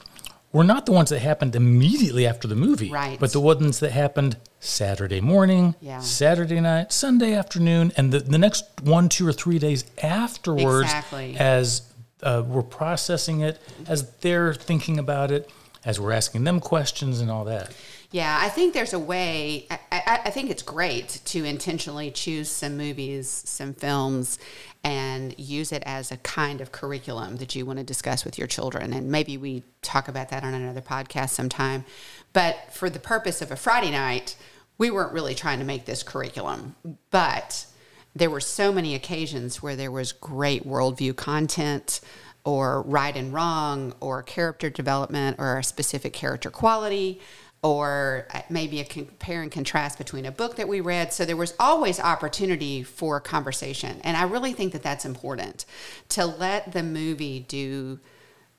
were 0.53 0.63
not 0.63 0.85
the 0.85 0.91
ones 0.91 1.09
that 1.09 1.19
happened 1.19 1.55
immediately 1.55 2.27
after 2.27 2.47
the 2.47 2.55
movie, 2.55 2.91
Right. 2.91 3.19
But 3.19 3.31
the 3.31 3.39
ones 3.39 3.79
that 3.79 3.91
happened 3.91 4.37
Saturday 4.59 5.21
morning, 5.21 5.75
Yeah. 5.81 5.99
Saturday 5.99 6.59
night, 6.59 6.91
Sunday 6.91 7.33
afternoon, 7.33 7.91
and 7.95 8.11
the, 8.11 8.19
the 8.19 8.37
next 8.37 8.65
one, 8.83 9.07
two, 9.09 9.27
or 9.27 9.33
three 9.33 9.59
days 9.59 9.85
afterwards, 10.03 10.85
Exactly. 10.85 11.35
as 11.37 11.83
uh, 12.23 12.43
we're 12.45 12.61
processing 12.63 13.39
it, 13.41 13.59
as 13.87 14.11
they're 14.17 14.53
thinking 14.53 14.99
about 14.99 15.31
it, 15.31 15.49
as 15.85 15.99
we're 15.99 16.11
asking 16.11 16.43
them 16.43 16.59
questions 16.59 17.19
and 17.21 17.31
all 17.31 17.45
that. 17.45 17.71
Yeah, 18.11 18.37
I 18.41 18.49
think 18.49 18.73
there's 18.73 18.91
a 18.91 18.99
way. 18.99 19.67
I, 19.71 19.79
I, 19.89 20.19
I 20.25 20.29
think 20.31 20.49
it's 20.49 20.61
great 20.61 21.21
to 21.25 21.45
intentionally 21.45 22.11
choose 22.11 22.49
some 22.49 22.75
movies, 22.75 23.29
some 23.29 23.73
films, 23.73 24.37
and 24.83 25.33
use 25.39 25.71
it 25.71 25.81
as 25.85 26.11
a 26.11 26.17
kind 26.17 26.59
of 26.59 26.73
curriculum 26.73 27.37
that 27.37 27.55
you 27.55 27.65
want 27.65 27.79
to 27.79 27.85
discuss 27.85 28.25
with 28.25 28.37
your 28.37 28.47
children. 28.47 28.91
And 28.91 29.09
maybe 29.09 29.37
we 29.37 29.63
talk 29.81 30.09
about 30.09 30.27
that 30.29 30.43
on 30.43 30.53
another 30.53 30.81
podcast 30.81 31.29
sometime. 31.29 31.85
But 32.33 32.57
for 32.73 32.89
the 32.89 32.99
purpose 32.99 33.41
of 33.41 33.49
a 33.49 33.55
Friday 33.55 33.91
night, 33.91 34.35
we 34.77 34.91
weren't 34.91 35.13
really 35.13 35.35
trying 35.35 35.59
to 35.59 35.65
make 35.65 35.85
this 35.85 36.03
curriculum. 36.03 36.75
But 37.11 37.65
there 38.13 38.29
were 38.29 38.41
so 38.41 38.73
many 38.73 38.93
occasions 38.93 39.63
where 39.63 39.77
there 39.77 39.91
was 39.91 40.11
great 40.11 40.67
worldview 40.67 41.15
content 41.15 42.01
or 42.43 42.81
right 42.81 43.15
and 43.15 43.31
wrong 43.31 43.93
or 44.01 44.21
character 44.21 44.69
development 44.69 45.37
or 45.39 45.59
a 45.59 45.63
specific 45.63 46.11
character 46.11 46.49
quality 46.49 47.21
or 47.63 48.27
maybe 48.49 48.79
a 48.79 48.85
compare 48.85 49.41
and 49.43 49.51
contrast 49.51 49.97
between 49.97 50.25
a 50.25 50.31
book 50.31 50.55
that 50.55 50.67
we 50.67 50.81
read. 50.81 51.13
So 51.13 51.25
there 51.25 51.37
was 51.37 51.53
always 51.59 51.99
opportunity 51.99 52.81
for 52.81 53.19
conversation. 53.19 54.01
And 54.03 54.17
I 54.17 54.23
really 54.23 54.53
think 54.53 54.73
that 54.73 54.81
that's 54.81 55.05
important 55.05 55.65
to 56.09 56.25
let 56.25 56.71
the 56.71 56.81
movie 56.81 57.39
do 57.41 57.99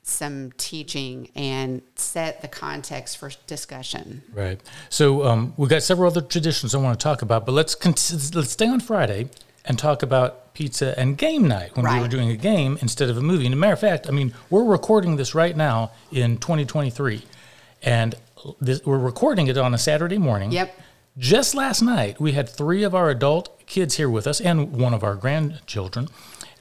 some 0.04 0.52
teaching 0.52 1.30
and 1.34 1.82
set 1.94 2.42
the 2.42 2.48
context 2.48 3.18
for 3.18 3.30
discussion. 3.46 4.22
Right. 4.32 4.60
So 4.88 5.24
um, 5.24 5.54
we've 5.56 5.70
got 5.70 5.82
several 5.82 6.08
other 6.08 6.20
traditions 6.20 6.74
I 6.74 6.78
want 6.78 6.98
to 6.98 7.02
talk 7.02 7.22
about, 7.22 7.46
but 7.46 7.52
let's 7.52 7.74
con- 7.74 7.92
let's 8.34 8.50
stay 8.50 8.68
on 8.68 8.80
Friday 8.80 9.30
and 9.64 9.78
talk 9.78 10.02
about 10.02 10.54
pizza 10.54 10.98
and 10.98 11.16
game 11.16 11.46
night 11.46 11.76
when 11.76 11.90
we 11.92 12.00
were 12.00 12.08
doing 12.08 12.30
a 12.30 12.36
game 12.36 12.78
instead 12.82 13.08
of 13.10 13.16
a 13.16 13.22
movie. 13.22 13.46
And 13.46 13.54
a 13.54 13.56
matter 13.56 13.72
of 13.72 13.80
fact, 13.80 14.08
I 14.08 14.10
mean, 14.10 14.34
we're 14.50 14.64
recording 14.64 15.16
this 15.16 15.34
right 15.34 15.56
now 15.56 15.92
in 16.10 16.36
2023, 16.36 17.22
and 17.82 18.14
this, 18.60 18.84
we're 18.84 18.98
recording 18.98 19.46
it 19.48 19.56
on 19.58 19.74
a 19.74 19.78
Saturday 19.78 20.18
morning. 20.18 20.52
Yep. 20.52 20.78
Just 21.18 21.54
last 21.54 21.82
night, 21.82 22.20
we 22.20 22.32
had 22.32 22.48
three 22.48 22.82
of 22.84 22.94
our 22.94 23.10
adult 23.10 23.66
kids 23.66 23.96
here 23.96 24.08
with 24.08 24.26
us 24.26 24.40
and 24.40 24.72
one 24.72 24.94
of 24.94 25.04
our 25.04 25.14
grandchildren, 25.14 26.08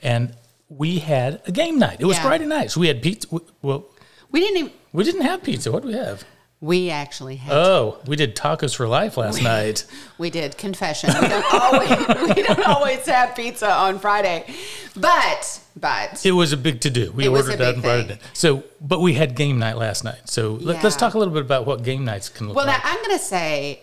and 0.02 0.34
we 0.68 0.98
had 0.98 1.40
a 1.46 1.52
game 1.52 1.78
night. 1.78 1.98
It 2.00 2.04
was 2.06 2.16
Yeah. 2.18 2.22
Friday 2.24 2.46
night, 2.46 2.70
so 2.70 2.80
we 2.80 2.88
had 2.88 3.00
pizza. 3.02 3.28
Well, 3.62 3.86
We 4.30 4.40
didn't 4.40 4.56
even, 4.58 4.72
we 4.92 5.04
didn't 5.04 5.22
have 5.22 5.42
pizza. 5.42 5.70
What 5.70 5.82
did 5.82 5.88
we 5.88 5.94
have? 5.94 6.24
We 6.62 6.90
actually 6.90 7.36
had, 7.36 7.52
Oh, 7.52 7.98
we 8.06 8.14
did 8.14 8.36
tacos 8.36 8.74
for 8.74 8.86
life 8.86 9.16
last 9.16 9.42
night. 9.42 9.84
we 10.16 10.30
did 10.30 10.56
confession. 10.56 11.10
We 11.20 11.26
don't 11.28 11.52
always, 11.52 11.90
we 12.36 12.42
don't 12.44 12.64
always 12.64 13.04
have 13.06 13.34
pizza 13.34 13.68
on 13.70 13.98
Friday, 13.98 14.46
but, 14.94 15.60
but 15.76 16.24
It 16.24 16.30
was 16.30 16.52
a 16.52 16.56
big 16.56 16.80
to 16.82 16.90
do. 16.90 17.10
We 17.10 17.26
ordered 17.26 17.58
that 17.58 17.74
and 17.74 17.82
brought 17.82 17.98
it 17.98 18.10
in. 18.12 18.18
So, 18.32 18.62
but 18.80 19.00
we 19.00 19.14
had 19.14 19.34
game 19.34 19.58
night 19.58 19.76
last 19.76 20.04
night. 20.04 20.28
So 20.30 20.52
let, 20.52 20.84
us 20.84 20.94
talk 20.94 21.14
a 21.14 21.18
little 21.18 21.34
bit 21.34 21.42
about 21.42 21.66
what 21.66 21.82
game 21.82 22.04
nights 22.04 22.28
can 22.28 22.46
look 22.46 22.56
Well, 22.56 22.66
like. 22.66 22.80
I'm 22.84 23.02
going 23.02 23.18
to 23.18 23.24
say 23.24 23.80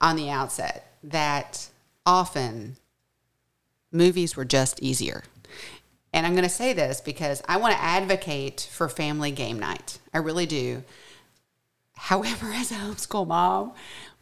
on 0.00 0.16
the 0.16 0.28
outset 0.28 0.92
that 1.04 1.68
often 2.04 2.78
movies 3.92 4.36
were 4.36 4.44
just 4.44 4.82
easier. 4.82 5.22
And 6.12 6.26
I'm 6.26 6.32
going 6.32 6.42
to 6.42 6.48
say 6.48 6.72
this 6.72 7.00
because 7.00 7.42
I 7.46 7.58
want 7.58 7.74
to 7.74 7.80
advocate 7.80 8.68
for 8.72 8.88
family 8.88 9.30
game 9.30 9.60
night. 9.60 10.00
I 10.12 10.18
really 10.18 10.46
do. 10.46 10.82
However, 11.98 12.46
as 12.54 12.70
a 12.70 12.76
homeschool 12.76 13.26
mom, 13.26 13.72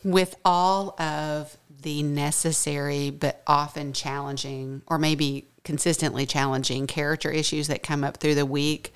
with 0.02 0.36
all 0.44 1.00
of 1.00 1.56
the 1.82 2.02
necessary 2.02 3.10
but 3.10 3.42
often 3.46 3.92
challenging, 3.92 4.82
or 4.86 4.98
maybe 4.98 5.48
consistently 5.64 6.26
challenging 6.26 6.86
character 6.86 7.30
issues 7.30 7.68
that 7.68 7.82
come 7.82 8.04
up 8.04 8.18
through 8.18 8.34
the 8.34 8.46
week 8.46 8.94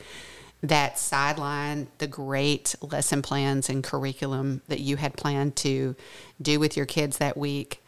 that 0.63 0.99
sideline 0.99 1.89
the 1.99 2.07
great 2.07 2.75
lesson 2.83 3.23
plans 3.23 3.69
and 3.69 3.83
curriculum 3.83 4.61
that 4.69 4.81
you 4.81 4.97
had 4.97 5.17
planned 5.17 5.57
to 5.57 5.97
do 6.41 6.61
with 6.61 6.77
your 6.77 6.87
kids 6.87 7.19
that 7.19 7.37
week, 7.37 7.83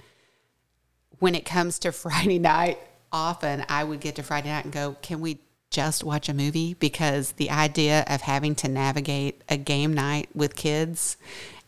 when 1.19 1.35
it 1.35 1.45
comes 1.45 1.79
to 1.81 1.93
Friday 1.93 2.39
night, 2.39 2.79
often 3.13 3.65
I 3.69 3.85
would 3.85 4.01
get 4.01 4.17
to 4.17 4.23
Friday 4.23 4.49
night 4.49 4.65
and 4.65 4.73
go, 4.73 4.97
can 5.03 5.21
we 5.21 5.39
just 5.73 6.05
watch 6.05 6.29
a 6.29 6.35
movie? 6.35 6.75
Because 6.75 7.33
the 7.33 7.51
idea 7.51 8.05
of 8.07 8.21
having 8.21 8.55
to 8.57 8.69
navigate 8.69 9.43
a 9.49 9.57
game 9.57 9.93
night 9.93 10.29
with 10.35 10.55
kids 10.55 11.17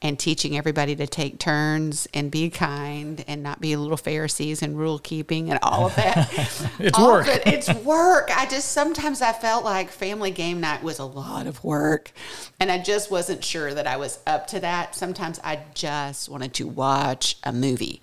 and 0.02 0.18
teaching 0.18 0.56
everybody 0.56 0.94
to 0.94 1.06
take 1.06 1.38
turns 1.38 2.06
and 2.12 2.30
be 2.30 2.50
kind 2.50 3.24
and 3.26 3.42
not 3.42 3.58
be 3.58 3.74
little 3.74 3.96
Pharisees 3.96 4.62
and 4.62 4.78
rule 4.78 4.98
keeping 4.98 5.50
and 5.50 5.58
all 5.62 5.86
of 5.86 5.94
that. 5.96 6.30
It's 6.78 6.98
all 6.98 7.12
work. 7.12 7.26
it, 7.26 7.42
it's 7.46 7.72
work. 7.82 8.30
I 8.36 8.44
just 8.44 8.72
sometimes 8.72 9.22
I 9.22 9.32
felt 9.32 9.64
like 9.64 9.90
family 9.90 10.30
game 10.30 10.60
night 10.60 10.82
was 10.82 10.98
a 10.98 11.06
lot 11.06 11.46
of 11.46 11.64
work. 11.64 12.12
And 12.60 12.70
I 12.70 12.78
just 12.78 13.10
wasn't 13.10 13.42
sure 13.42 13.72
that 13.72 13.86
I 13.86 13.96
was 13.96 14.18
up 14.26 14.46
to 14.48 14.60
that. 14.60 14.94
Sometimes 14.94 15.40
I 15.42 15.60
just 15.72 16.28
wanted 16.28 16.52
to 16.54 16.68
watch 16.68 17.38
a 17.42 17.52
movie. 17.52 18.02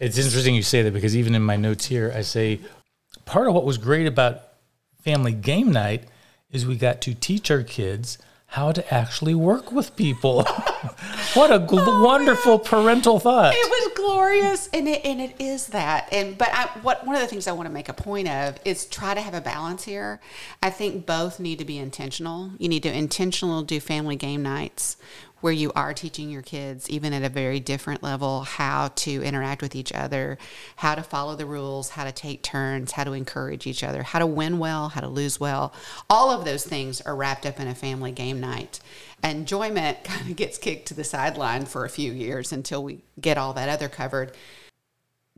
It's 0.00 0.18
interesting 0.18 0.56
you 0.56 0.62
say 0.62 0.82
that 0.82 0.92
because 0.92 1.16
even 1.16 1.36
in 1.36 1.42
my 1.42 1.56
notes 1.56 1.86
here, 1.86 2.12
I 2.14 2.22
say 2.22 2.60
part 3.26 3.46
of 3.46 3.54
what 3.54 3.64
was 3.64 3.78
great 3.78 4.08
about 4.08 4.42
family 5.08 5.32
game 5.32 5.72
night 5.72 6.04
is 6.50 6.66
we 6.66 6.76
got 6.76 7.00
to 7.00 7.14
teach 7.14 7.50
our 7.50 7.62
kids 7.62 8.18
how 8.44 8.72
to 8.72 8.94
actually 8.94 9.34
work 9.34 9.72
with 9.72 9.96
people. 9.96 10.42
what 11.32 11.50
a 11.50 11.58
gl- 11.58 11.82
oh, 11.86 12.02
wonderful 12.04 12.58
parental 12.58 13.18
thought. 13.18 13.54
It 13.54 13.70
was 13.70 13.92
glorious, 13.96 14.68
and 14.72 14.86
it 14.86 15.02
and 15.06 15.18
it 15.18 15.34
is 15.38 15.68
that. 15.68 16.08
And 16.12 16.36
but 16.36 16.50
I, 16.52 16.66
what 16.82 17.06
one 17.06 17.16
of 17.16 17.22
the 17.22 17.26
things 17.26 17.46
I 17.46 17.52
want 17.52 17.68
to 17.68 17.72
make 17.72 17.88
a 17.88 17.94
point 17.94 18.28
of 18.28 18.58
is 18.66 18.84
try 18.84 19.14
to 19.14 19.20
have 19.22 19.32
a 19.32 19.40
balance 19.40 19.84
here. 19.84 20.20
I 20.62 20.68
think 20.68 21.06
both 21.06 21.40
need 21.40 21.58
to 21.58 21.64
be 21.64 21.78
intentional. 21.78 22.50
You 22.58 22.68
need 22.68 22.82
to 22.82 22.94
intentional 22.94 23.62
do 23.62 23.80
family 23.80 24.16
game 24.16 24.42
nights 24.42 24.98
where 25.40 25.52
you 25.52 25.72
are 25.74 25.94
teaching 25.94 26.30
your 26.30 26.42
kids, 26.42 26.88
even 26.90 27.12
at 27.12 27.22
a 27.22 27.28
very 27.28 27.60
different 27.60 28.02
level, 28.02 28.42
how 28.42 28.88
to 28.96 29.22
interact 29.22 29.62
with 29.62 29.76
each 29.76 29.92
other, 29.92 30.38
how 30.76 30.94
to 30.94 31.02
follow 31.02 31.36
the 31.36 31.46
rules, 31.46 31.90
how 31.90 32.04
to 32.04 32.12
take 32.12 32.42
turns, 32.42 32.92
how 32.92 33.04
to 33.04 33.12
encourage 33.12 33.66
each 33.66 33.84
other, 33.84 34.02
how 34.02 34.18
to 34.18 34.26
win 34.26 34.58
well, 34.58 34.88
how 34.88 35.00
to 35.00 35.08
lose 35.08 35.38
well. 35.38 35.72
All 36.10 36.30
of 36.30 36.44
those 36.44 36.64
things 36.64 37.00
are 37.02 37.14
wrapped 37.16 37.46
up 37.46 37.60
in 37.60 37.68
a 37.68 37.74
family 37.74 38.12
game 38.12 38.40
night. 38.40 38.80
Enjoyment 39.22 40.02
kind 40.04 40.30
of 40.30 40.36
gets 40.36 40.58
kicked 40.58 40.88
to 40.88 40.94
the 40.94 41.04
sideline 41.04 41.66
for 41.66 41.84
a 41.84 41.90
few 41.90 42.12
years 42.12 42.52
until 42.52 42.82
we 42.82 43.00
get 43.20 43.38
all 43.38 43.52
that 43.52 43.68
other 43.68 43.88
covered. 43.88 44.32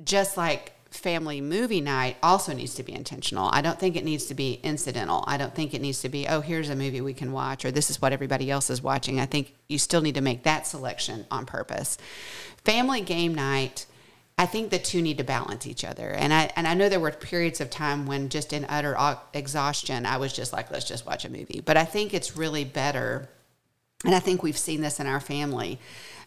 Just 0.02 0.36
like 0.36 0.72
family 0.90 1.40
movie 1.40 1.80
night 1.80 2.16
also 2.22 2.52
needs 2.52 2.74
to 2.74 2.82
be 2.82 2.92
intentional. 2.92 3.48
I 3.52 3.62
don't 3.62 3.78
think 3.78 3.96
it 3.96 4.04
needs 4.04 4.26
to 4.26 4.34
be 4.34 4.60
incidental. 4.62 5.24
I 5.26 5.36
don't 5.36 5.54
think 5.54 5.72
it 5.72 5.80
needs 5.80 6.00
to 6.02 6.08
be, 6.08 6.26
oh, 6.26 6.40
here's 6.40 6.68
a 6.68 6.76
movie 6.76 7.00
we 7.00 7.14
can 7.14 7.32
watch 7.32 7.64
or 7.64 7.70
this 7.70 7.90
is 7.90 8.02
what 8.02 8.12
everybody 8.12 8.50
else 8.50 8.70
is 8.70 8.82
watching. 8.82 9.20
I 9.20 9.26
think 9.26 9.54
you 9.68 9.78
still 9.78 10.00
need 10.00 10.16
to 10.16 10.20
make 10.20 10.42
that 10.42 10.66
selection 10.66 11.26
on 11.30 11.46
purpose. 11.46 11.96
Family 12.64 13.00
game 13.00 13.34
night, 13.34 13.86
I 14.36 14.46
think 14.46 14.70
the 14.70 14.78
two 14.78 15.00
need 15.00 15.18
to 15.18 15.24
balance 15.24 15.66
each 15.66 15.84
other. 15.84 16.10
And 16.10 16.32
I 16.32 16.50
and 16.56 16.66
I 16.66 16.74
know 16.74 16.88
there 16.88 16.98
were 16.98 17.10
periods 17.12 17.60
of 17.60 17.70
time 17.70 18.06
when 18.06 18.28
just 18.28 18.52
in 18.52 18.64
utter 18.68 18.96
exhaustion, 19.34 20.06
I 20.06 20.16
was 20.16 20.32
just 20.32 20.52
like, 20.52 20.70
let's 20.70 20.86
just 20.86 21.06
watch 21.06 21.24
a 21.24 21.30
movie. 21.30 21.62
But 21.64 21.76
I 21.76 21.84
think 21.84 22.14
it's 22.14 22.36
really 22.36 22.64
better 22.64 23.28
and 24.04 24.14
I 24.14 24.20
think 24.20 24.42
we've 24.42 24.56
seen 24.56 24.80
this 24.80 24.98
in 24.98 25.06
our 25.06 25.20
family 25.20 25.78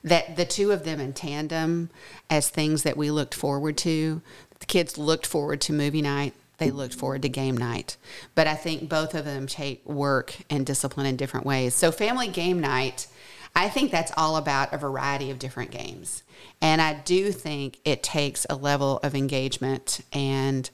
that 0.03 0.35
the 0.35 0.45
two 0.45 0.71
of 0.71 0.83
them 0.83 0.99
in 0.99 1.13
tandem 1.13 1.89
as 2.29 2.49
things 2.49 2.83
that 2.83 2.97
we 2.97 3.09
looked 3.09 3.33
forward 3.33 3.77
to. 3.77 4.21
The 4.59 4.65
kids 4.65 4.97
looked 4.97 5.25
forward 5.25 5.61
to 5.61 5.73
movie 5.73 6.01
night. 6.01 6.33
They 6.57 6.71
looked 6.71 6.95
forward 6.95 7.23
to 7.23 7.29
game 7.29 7.57
night. 7.57 7.97
But 8.35 8.47
I 8.47 8.55
think 8.55 8.87
both 8.87 9.15
of 9.15 9.25
them 9.25 9.47
take 9.47 9.85
work 9.85 10.35
and 10.49 10.65
discipline 10.65 11.05
in 11.05 11.15
different 11.17 11.45
ways. 11.45 11.73
So, 11.73 11.91
family 11.91 12.27
game 12.27 12.59
night, 12.59 13.07
I 13.55 13.69
think 13.69 13.91
that's 13.91 14.11
all 14.17 14.37
about 14.37 14.73
a 14.73 14.77
variety 14.77 15.29
of 15.29 15.39
different 15.39 15.71
games. 15.71 16.23
And 16.61 16.81
I 16.81 16.93
do 16.93 17.31
think 17.31 17.79
it 17.85 18.01
takes 18.01 18.45
a 18.49 18.55
level 18.55 18.99
of 19.03 19.15
engagement 19.15 20.01
and 20.11 20.69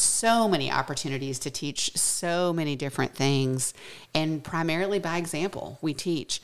so 0.00 0.48
many 0.48 0.70
opportunities 0.70 1.38
to 1.40 1.50
teach 1.50 1.96
so 1.96 2.52
many 2.52 2.76
different 2.76 3.14
things 3.14 3.74
and 4.14 4.44
primarily 4.44 5.00
by 5.00 5.16
example 5.16 5.76
we 5.82 5.92
teach 5.92 6.40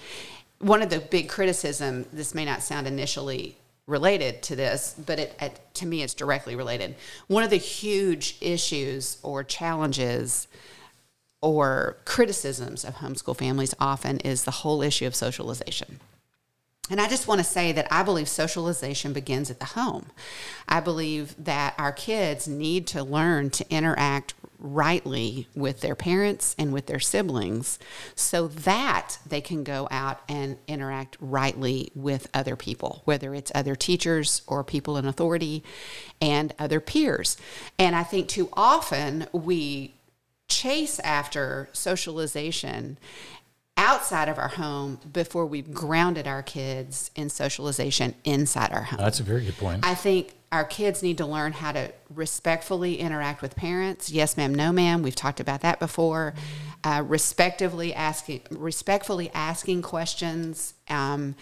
one 0.59 0.83
of 0.83 0.91
the 0.91 0.99
big 0.99 1.29
criticism 1.29 2.05
this 2.13 2.35
may 2.35 2.45
not 2.45 2.63
sound 2.63 2.87
initially 2.87 3.57
related 3.87 4.43
to 4.43 4.57
this 4.57 4.95
but 5.07 5.19
it, 5.19 5.37
it 5.41 5.61
to 5.75 5.87
me 5.87 6.03
it's 6.03 6.15
directly 6.15 6.57
related 6.57 6.95
one 7.27 7.45
of 7.45 7.51
the 7.51 7.57
huge 7.57 8.37
issues 8.41 9.19
or 9.23 9.45
challenges 9.45 10.49
or 11.43 11.99
criticisms 12.07 12.85
of 12.85 12.97
homeschool 12.97 13.37
families 13.37 13.75
often 13.79 14.19
is 14.21 14.45
the 14.45 14.51
whole 14.51 14.81
issue 14.81 15.07
of 15.07 15.15
socialization 15.15 16.01
and 16.91 17.01
I 17.01 17.09
just 17.09 17.27
want 17.27 17.39
to 17.39 17.45
say 17.45 17.73
that 17.73 17.89
I 17.91 18.03
believe 18.03 18.29
socialization 18.29 19.15
begins 19.15 19.51
at 19.51 19.59
the 19.59 19.65
home. 19.65 20.07
I 20.69 20.81
believe 20.81 21.35
that 21.43 21.75
our 21.79 21.93
kids 21.93 22.47
need 22.47 22.87
to 22.89 23.03
learn 23.03 23.49
to 23.51 23.65
interact 23.71 24.35
rightly 24.65 25.47
with 25.55 25.83
their 25.83 25.95
parents 25.95 26.57
and 26.59 26.73
with 26.73 26.87
their 26.87 26.99
siblings 26.99 27.79
so 28.15 28.49
that 28.49 29.19
they 29.27 29.41
can 29.41 29.63
go 29.63 29.87
out 29.91 30.21
and 30.27 30.57
interact 30.67 31.17
rightly 31.21 31.93
with 31.95 32.29
other 32.33 32.57
people, 32.57 33.03
whether 33.05 33.35
it's 33.35 33.53
other 33.55 33.77
teachers 33.77 34.43
or 34.47 34.65
people 34.65 34.97
in 34.97 35.05
authority 35.05 35.63
and 36.21 36.55
other 36.59 36.81
peers. 36.81 37.37
And 37.79 37.95
I 37.95 38.03
think 38.03 38.27
too 38.27 38.49
often 38.55 39.27
we 39.33 39.95
chase 40.49 40.99
after 41.01 41.69
socialization 41.73 42.97
outside 43.77 44.29
of 44.29 44.39
our 44.39 44.49
home 44.49 44.99
before 45.13 45.45
we've 45.47 45.75
grounded 45.75 46.27
our 46.27 46.43
kids 46.43 47.11
in 47.17 47.29
socialization 47.29 48.15
inside 48.25 48.73
our 48.73 48.83
home. 48.83 48.99
That's 48.99 49.21
a 49.21 49.25
very 49.25 49.45
good 49.45 49.57
point. 49.57 49.85
I 49.85 49.95
think 49.95 50.34
our 50.53 50.65
kids 50.65 51.03
need 51.03 51.19
to 51.19 51.27
learn 51.27 51.53
how 51.53 51.73
to 51.73 51.93
respectfully 52.09 52.99
interact 53.01 53.43
with 53.43 53.57
parents. 53.57 54.11
Yes, 54.11 54.37
ma'am, 54.37 54.55
no, 54.55 54.73
ma'am. 54.73 55.03
We've 55.03 55.15
talked 55.15 55.41
about 55.41 55.63
that 55.63 55.81
before. 55.81 56.35
Uh, 56.85 57.03
respectively 57.07 57.93
asking, 57.95 58.43
respectfully 58.51 59.31
asking 59.35 59.83
questions, 59.83 60.75
um, 60.89 61.35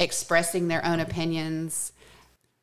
expressing 0.00 0.68
their 0.68 0.84
own 0.84 0.98
opinions, 0.98 1.92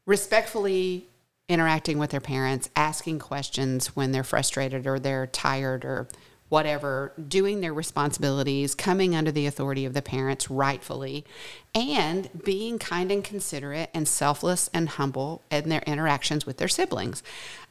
respectfully 0.05 1.07
interacting 1.47 1.97
with 1.97 2.11
their 2.11 2.19
parents, 2.19 2.69
asking 2.75 3.19
questions 3.19 3.95
when 3.95 4.11
they're 4.11 4.23
frustrated 4.23 4.85
or 4.85 4.99
they're 4.99 5.27
tired 5.27 5.85
or 5.85 6.07
whatever, 6.49 7.13
doing 7.27 7.61
their 7.61 7.73
responsibilities, 7.73 8.75
coming 8.75 9.15
under 9.15 9.31
the 9.31 9.45
authority 9.45 9.85
of 9.85 9.93
the 9.93 10.01
parents 10.01 10.49
rightfully, 10.49 11.23
and 11.73 12.29
being 12.43 12.79
kind 12.79 13.11
and 13.11 13.23
considerate 13.23 13.89
and 13.93 14.07
selfless 14.07 14.69
and 14.73 14.89
humble 14.89 15.43
in 15.51 15.69
their 15.69 15.83
interactions 15.85 16.45
with 16.45 16.57
their 16.57 16.67
siblings. 16.67 17.21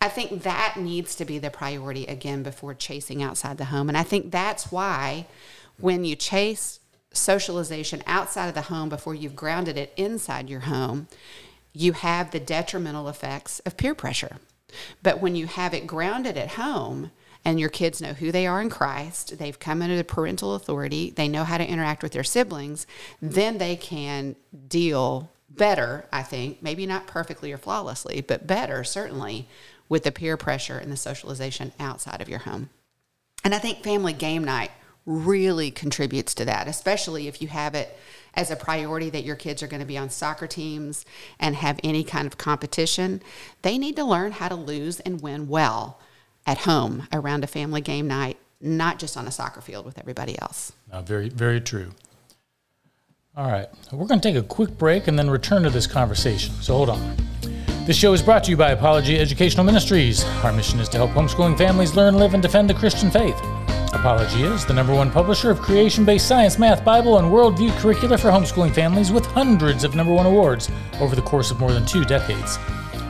I 0.00 0.08
think 0.08 0.44
that 0.44 0.76
needs 0.78 1.16
to 1.16 1.24
be 1.24 1.38
the 1.38 1.50
priority 1.50 2.06
again 2.06 2.44
before 2.44 2.74
chasing 2.74 3.22
outside 3.22 3.58
the 3.58 3.66
home. 3.66 3.88
And 3.88 3.98
I 3.98 4.04
think 4.04 4.30
that's 4.30 4.70
why 4.70 5.26
when 5.80 6.04
you 6.04 6.14
chase 6.14 6.78
socialization 7.12 8.02
outside 8.06 8.48
of 8.48 8.54
the 8.54 8.62
home 8.62 8.88
before 8.88 9.14
you've 9.14 9.36
grounded 9.36 9.76
it 9.76 9.92
inside 9.96 10.48
your 10.48 10.60
home, 10.60 11.08
you 11.72 11.92
have 11.92 12.30
the 12.30 12.40
detrimental 12.40 13.08
effects 13.08 13.58
of 13.60 13.76
peer 13.76 13.94
pressure. 13.94 14.36
But 15.02 15.20
when 15.20 15.34
you 15.34 15.46
have 15.46 15.74
it 15.74 15.86
grounded 15.86 16.36
at 16.36 16.50
home, 16.50 17.10
and 17.48 17.58
your 17.58 17.70
kids 17.70 18.02
know 18.02 18.12
who 18.12 18.30
they 18.30 18.46
are 18.46 18.60
in 18.60 18.68
Christ, 18.68 19.38
they've 19.38 19.58
come 19.58 19.80
under 19.80 19.96
the 19.96 20.04
parental 20.04 20.54
authority, 20.54 21.08
they 21.16 21.28
know 21.28 21.44
how 21.44 21.56
to 21.56 21.66
interact 21.66 22.02
with 22.02 22.12
their 22.12 22.22
siblings, 22.22 22.86
then 23.22 23.56
they 23.56 23.74
can 23.74 24.36
deal 24.68 25.30
better, 25.48 26.04
I 26.12 26.24
think, 26.24 26.62
maybe 26.62 26.84
not 26.84 27.06
perfectly 27.06 27.50
or 27.50 27.56
flawlessly, 27.56 28.20
but 28.20 28.46
better 28.46 28.84
certainly 28.84 29.48
with 29.88 30.02
the 30.02 30.12
peer 30.12 30.36
pressure 30.36 30.76
and 30.76 30.92
the 30.92 30.96
socialization 30.98 31.72
outside 31.80 32.20
of 32.20 32.28
your 32.28 32.40
home. 32.40 32.68
And 33.42 33.54
I 33.54 33.58
think 33.58 33.82
family 33.82 34.12
game 34.12 34.44
night 34.44 34.70
really 35.06 35.70
contributes 35.70 36.34
to 36.34 36.44
that, 36.44 36.68
especially 36.68 37.28
if 37.28 37.40
you 37.40 37.48
have 37.48 37.74
it 37.74 37.98
as 38.34 38.50
a 38.50 38.56
priority 38.56 39.08
that 39.08 39.24
your 39.24 39.36
kids 39.36 39.62
are 39.62 39.68
going 39.68 39.80
to 39.80 39.86
be 39.86 39.96
on 39.96 40.10
soccer 40.10 40.46
teams 40.46 41.06
and 41.40 41.56
have 41.56 41.80
any 41.82 42.04
kind 42.04 42.26
of 42.26 42.36
competition. 42.36 43.22
They 43.62 43.78
need 43.78 43.96
to 43.96 44.04
learn 44.04 44.32
how 44.32 44.48
to 44.48 44.54
lose 44.54 45.00
and 45.00 45.22
win 45.22 45.48
well 45.48 45.98
at 46.46 46.58
home 46.58 47.06
around 47.12 47.44
a 47.44 47.46
family 47.46 47.80
game 47.80 48.06
night, 48.06 48.38
not 48.60 48.98
just 48.98 49.16
on 49.16 49.26
a 49.26 49.30
soccer 49.30 49.60
field 49.60 49.84
with 49.84 49.98
everybody 49.98 50.38
else. 50.40 50.72
No, 50.92 51.00
very, 51.02 51.28
very 51.28 51.60
true. 51.60 51.92
All 53.36 53.50
right, 53.50 53.68
we're 53.92 54.06
going 54.06 54.20
to 54.20 54.28
take 54.28 54.36
a 54.36 54.46
quick 54.46 54.76
break 54.76 55.06
and 55.06 55.16
then 55.18 55.30
return 55.30 55.62
to 55.62 55.70
this 55.70 55.86
conversation. 55.86 56.54
So 56.54 56.74
hold 56.74 56.90
on. 56.90 57.16
This 57.86 57.96
show 57.96 58.12
is 58.12 58.20
brought 58.20 58.44
to 58.44 58.50
you 58.50 58.56
by 58.56 58.72
Apologia 58.72 59.20
Educational 59.20 59.64
Ministries. 59.64 60.24
Our 60.44 60.52
mission 60.52 60.80
is 60.80 60.88
to 60.90 60.98
help 60.98 61.12
homeschooling 61.12 61.56
families 61.56 61.94
learn, 61.94 62.16
live, 62.16 62.34
and 62.34 62.42
defend 62.42 62.68
the 62.68 62.74
Christian 62.74 63.10
faith. 63.10 63.38
Apologia 63.94 64.52
is 64.52 64.66
the 64.66 64.74
number 64.74 64.94
one 64.94 65.10
publisher 65.10 65.50
of 65.50 65.60
creation 65.60 66.04
based 66.04 66.28
science, 66.28 66.58
math, 66.58 66.84
Bible, 66.84 67.18
and 67.18 67.28
worldview 67.28 67.70
curricula 67.78 68.18
for 68.18 68.28
homeschooling 68.28 68.74
families 68.74 69.10
with 69.10 69.24
hundreds 69.24 69.84
of 69.84 69.94
number 69.94 70.12
one 70.12 70.26
awards 70.26 70.68
over 71.00 71.16
the 71.16 71.22
course 71.22 71.50
of 71.50 71.58
more 71.58 71.72
than 71.72 71.86
two 71.86 72.04
decades. 72.04 72.58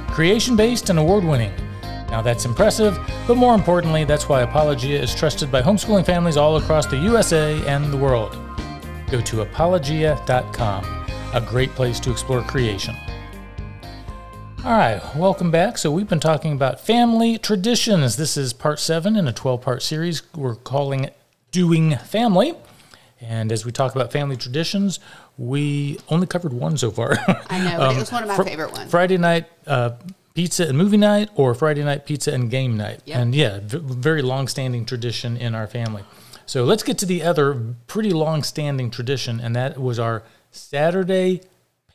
Creation 0.08 0.54
based 0.54 0.90
and 0.90 0.99
award 0.99 1.25
winning. 1.25 1.52
Now 2.10 2.22
that's 2.22 2.46
impressive, 2.46 2.98
but 3.26 3.36
more 3.36 3.54
importantly, 3.54 4.04
that's 4.04 4.28
why 4.28 4.40
Apologia 4.42 5.00
is 5.00 5.14
trusted 5.14 5.52
by 5.52 5.60
homeschooling 5.60 6.06
families 6.06 6.38
all 6.38 6.56
across 6.56 6.86
the 6.86 6.96
USA 6.96 7.60
and 7.66 7.92
the 7.92 7.96
world. 7.98 8.36
Go 9.10 9.20
to 9.20 9.42
apologia.com, 9.42 10.84
a 11.34 11.40
great 11.40 11.70
place 11.70 12.00
to 12.00 12.10
explore 12.10 12.42
creation. 12.42 12.96
All 14.64 14.72
right, 14.76 15.00
welcome 15.14 15.50
back. 15.50 15.78
So, 15.78 15.90
we've 15.90 16.08
been 16.08 16.18
talking 16.18 16.52
about 16.52 16.80
family 16.80 17.38
traditions. 17.38 18.16
This 18.16 18.36
is 18.36 18.52
part 18.52 18.80
seven 18.80 19.14
in 19.14 19.28
a 19.28 19.32
12 19.32 19.60
part 19.60 19.82
series 19.82 20.22
we're 20.34 20.56
calling 20.56 21.04
it 21.04 21.16
Doing 21.52 21.96
Family. 21.98 22.54
And 23.20 23.52
as 23.52 23.64
we 23.64 23.72
talk 23.72 23.94
about 23.94 24.12
family 24.12 24.36
traditions, 24.36 25.00
we 25.36 25.98
only 26.08 26.26
covered 26.26 26.52
one 26.52 26.76
so 26.76 26.90
far. 26.90 27.18
I 27.48 27.58
know, 27.64 27.78
but 27.78 27.96
it 27.96 27.98
was 27.98 28.12
one 28.12 28.22
of 28.22 28.28
my 28.28 28.36
fr- 28.36 28.42
favorite 28.44 28.72
ones. 28.72 28.90
Friday 28.90 29.16
night 29.18 29.46
uh, 29.66 29.90
pizza 30.38 30.68
and 30.68 30.78
movie 30.78 30.97
night, 30.97 31.28
or 31.35 31.52
Friday 31.52 31.83
night 31.83 32.07
pizza 32.07 32.33
and 32.33 32.49
game 32.49 32.76
night. 32.76 33.00
Yep. 33.07 33.18
And 33.18 33.35
yeah, 33.35 33.59
v- 33.61 33.80
very 33.83 34.23
long 34.23 34.47
standing 34.47 34.85
tradition 34.85 35.37
in 35.37 35.52
our 35.52 35.66
family. 35.66 36.04
So 36.47 36.62
let's 36.62 36.85
get 36.85 36.97
to 36.99 37.07
the 37.07 37.25
other 37.25 37.61
pretty 37.88 38.11
long 38.11 38.45
standing 38.45 38.88
tradition, 38.88 39.40
and 39.40 39.57
that 39.57 39.80
was 39.80 39.99
our 39.99 40.23
Saturday 40.52 41.40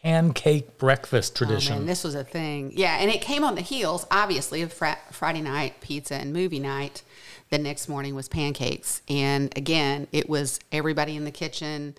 pancake 0.02 0.78
breakfast 0.78 1.32
oh, 1.38 1.38
tradition. 1.38 1.76
Oh 1.76 1.78
man, 1.78 1.86
this 1.86 2.04
was 2.04 2.16
a 2.16 2.26
thing. 2.26 2.74
Yeah, 2.76 2.98
and 3.00 3.10
it 3.10 3.22
came 3.22 3.46
on 3.46 3.56
the 3.56 3.62
heels, 3.62 4.06
obviously, 4.12 4.62
of 4.62 4.74
fr- 4.74 5.00
Friday 5.10 5.40
night 5.40 5.80
pizza 5.80 6.16
and 6.16 6.34
movie 6.34 6.60
night. 6.60 7.02
The 7.50 7.58
next 7.58 7.88
morning 7.88 8.14
was 8.14 8.28
pancakes, 8.28 9.02
and 9.08 9.58
again, 9.58 10.08
it 10.12 10.28
was 10.28 10.60
everybody 10.70 11.16
in 11.16 11.24
the 11.24 11.32
kitchen. 11.32 11.96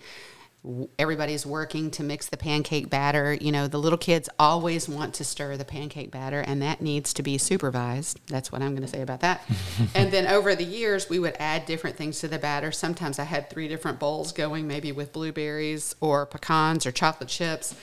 Everybody's 0.99 1.45
working 1.45 1.91
to 1.93 2.03
mix 2.03 2.27
the 2.27 2.37
pancake 2.37 2.89
batter. 2.89 3.35
You 3.35 3.53
know, 3.53 3.69
the 3.69 3.79
little 3.79 3.99
kids 3.99 4.29
always 4.39 4.89
want 4.89 5.15
to 5.15 5.25
stir 5.25 5.57
the 5.57 5.65
pancake 5.65 6.11
batter, 6.11 6.41
and 6.41 6.63
that 6.63 6.81
needs 6.81 7.13
to 7.15 7.23
be 7.23 7.39
supervised. 7.39 8.21
That's 8.29 8.51
what 8.51 8.63
I'm 8.63 8.71
going 8.71 8.87
to 8.87 8.89
say 8.89 9.03
about 9.03 9.21
that. 9.21 9.43
and 9.95 10.11
then 10.11 10.27
over 10.27 10.55
the 10.55 10.65
years, 10.65 11.09
we 11.09 11.19
would 11.19 11.37
add 11.39 11.67
different 11.67 11.97
things 11.97 12.21
to 12.21 12.29
the 12.29 12.39
batter. 12.39 12.73
Sometimes 12.73 13.19
I 13.19 13.25
had 13.25 13.51
three 13.51 13.69
different 13.69 13.99
bowls 13.99 14.33
going, 14.33 14.67
maybe 14.67 14.93
with 14.93 15.13
blueberries 15.13 15.95
or 16.01 16.27
pecans 16.27 16.87
or 16.87 16.93
chocolate 16.93 17.29
chips 17.29 17.75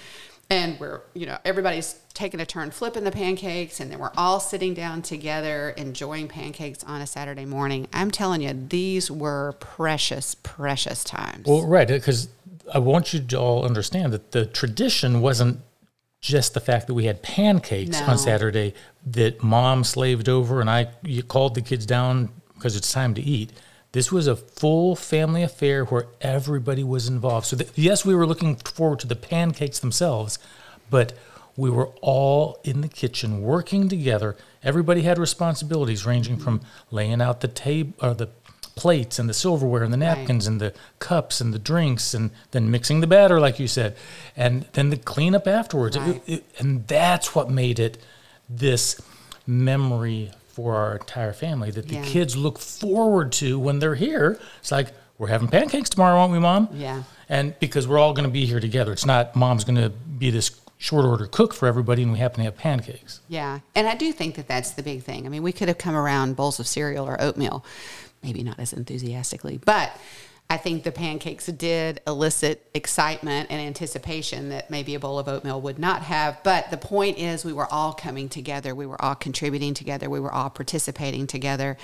and 0.51 0.77
we're 0.79 1.01
you 1.13 1.25
know 1.25 1.37
everybody's 1.45 1.95
taking 2.13 2.39
a 2.41 2.45
turn 2.45 2.69
flipping 2.69 3.05
the 3.05 3.11
pancakes 3.11 3.79
and 3.79 3.89
then 3.89 3.97
we're 3.97 4.11
all 4.17 4.39
sitting 4.39 4.73
down 4.73 5.01
together 5.01 5.69
enjoying 5.77 6.27
pancakes 6.27 6.83
on 6.83 7.01
a 7.01 7.07
saturday 7.07 7.45
morning 7.45 7.87
i'm 7.93 8.11
telling 8.11 8.41
you 8.41 8.53
these 8.67 9.09
were 9.09 9.53
precious 9.59 10.35
precious 10.35 11.03
times 11.03 11.47
Well, 11.47 11.65
right, 11.65 11.87
because 11.87 12.27
I 12.73 12.79
want 12.79 13.13
you 13.13 13.19
to 13.19 13.37
all 13.39 13.65
understand 13.65 14.13
that 14.13 14.31
the 14.31 14.45
tradition 14.45 15.21
wasn't 15.21 15.59
just 16.21 16.53
the 16.53 16.59
fact 16.59 16.87
that 16.87 16.93
we 16.93 17.05
had 17.05 17.21
pancakes 17.23 17.99
No. 17.99 18.07
on 18.07 18.17
Saturday 18.17 18.73
that 19.05 19.43
mom 19.43 19.83
slaved 19.83 20.29
over 20.29 20.61
and 20.61 20.69
I 20.69 20.89
you 21.03 21.23
called 21.23 21.55
the 21.55 21.61
kids 21.61 21.85
down 21.85 22.29
because 22.53 22.75
it's 22.75 22.91
time 22.91 23.13
to 23.15 23.21
eat. 23.21 23.51
This 23.91 24.11
was 24.11 24.27
a 24.27 24.35
full 24.35 24.95
family 24.95 25.43
affair 25.43 25.83
where 25.85 26.05
everybody 26.21 26.83
was 26.83 27.07
involved. 27.07 27.47
So, 27.47 27.55
that, 27.57 27.77
yes, 27.77 28.05
we 28.05 28.15
were 28.15 28.25
looking 28.25 28.55
forward 28.55 28.99
to 28.99 29.07
the 29.07 29.17
pancakes 29.17 29.79
themselves, 29.79 30.39
but 30.89 31.11
we 31.57 31.69
were 31.69 31.87
all 32.01 32.61
in 32.63 32.79
the 32.81 32.87
kitchen 32.87 33.41
working 33.41 33.89
together. 33.89 34.37
Everybody 34.63 35.01
had 35.01 35.17
responsibilities 35.17 36.05
ranging 36.05 36.37
from 36.37 36.61
laying 36.89 37.21
out 37.21 37.41
the 37.41 37.49
table 37.49 37.93
or 38.01 38.13
the 38.13 38.27
plates 38.75 39.19
and 39.19 39.27
the 39.29 39.33
silverware 39.33 39.83
and 39.83 39.91
the 39.93 39.97
napkins 39.97 40.47
and 40.47 40.59
the 40.61 40.73
cups 40.99 41.41
and 41.41 41.53
the 41.53 41.59
drinks 41.59 42.13
and 42.13 42.31
then 42.51 42.71
mixing 42.71 42.99
the 43.01 43.07
batter 43.07 43.39
like 43.39 43.59
you 43.59 43.67
said 43.67 43.95
and 44.35 44.65
then 44.73 44.89
the 44.89 44.97
cleanup 44.97 45.47
afterwards. 45.47 45.95
It- 45.95 46.21
it- 46.25 46.45
and 46.59 46.87
that's 46.87 47.35
what 47.35 47.49
made 47.49 47.79
it 47.79 48.01
this 48.49 48.99
memory 49.47 50.31
for 50.47 50.75
our 50.75 50.95
entire 50.97 51.33
family 51.33 51.71
that 51.71 51.87
the 51.87 51.95
Yeah. 51.95 52.03
kids 52.03 52.35
look 52.35 52.59
forward 52.59 53.31
to 53.33 53.57
when 53.59 53.79
they're 53.79 53.95
here. 53.95 54.39
It's 54.59 54.71
like 54.71 54.89
we're 55.17 55.27
having 55.27 55.47
pancakes 55.47 55.89
tomorrow 55.89 56.19
aren't 56.19 56.33
we 56.33 56.39
mom? 56.39 56.69
Yeah. 56.73 57.03
and 57.29 57.57
because 57.59 57.87
we're 57.87 57.97
all 57.97 58.11
going 58.13 58.25
to 58.27 58.31
be 58.31 58.45
here 58.45 58.59
together. 58.59 58.91
It's 58.91 59.05
not 59.05 59.35
mom's 59.37 59.63
going 59.63 59.77
to 59.77 59.89
be 59.89 60.31
this 60.31 60.51
short 60.77 61.05
order 61.05 61.27
cook 61.27 61.53
for 61.53 61.65
everybody 61.67 62.01
and 62.03 62.11
we 62.11 62.17
happen 62.19 62.37
to 62.39 62.43
have 62.43 62.57
pancakes. 62.57 63.19
Yeah. 63.29 63.59
And 63.75 63.87
i 63.87 63.95
do 63.95 64.11
think 64.11 64.35
that 64.35 64.47
that's 64.47 64.71
the 64.71 64.83
big 64.83 65.03
thing. 65.03 65.25
I 65.25 65.29
mean 65.29 65.43
we 65.43 65.51
could 65.53 65.67
have 65.67 65.77
come 65.77 65.95
around 65.95 66.35
bowls 66.35 66.59
of 66.59 66.67
cereal 66.67 67.05
or 67.07 67.21
oatmeal 67.21 67.63
maybe 68.23 68.43
not 68.43 68.59
as 68.59 68.73
enthusiastically 68.73 69.59
but 69.65 69.95
I 70.49 70.57
think 70.57 70.83
the 70.83 70.91
pancakes 70.91 71.45
did 71.45 72.01
elicit 72.05 72.69
excitement 72.73 73.47
and 73.49 73.61
anticipation 73.61 74.49
that 74.49 74.69
maybe 74.69 74.95
a 74.95 74.99
bowl 74.99 75.17
of 75.17 75.29
oatmeal 75.29 75.61
would 75.61 75.79
not 75.79 76.01
have. 76.01 76.43
But 76.43 76.69
the 76.71 76.77
point 76.77 77.17
is, 77.17 77.45
we 77.45 77.53
were 77.53 77.71
all 77.71 77.93
coming 77.93 78.27
together. 78.27 78.75
We 78.75 78.85
were 78.85 79.01
all 79.01 79.15
contributing 79.15 79.73
together. 79.73 80.09
We 80.09 80.19
were 80.19 80.33
all 80.33 80.49
participating 80.49 81.25
together. 81.25 81.77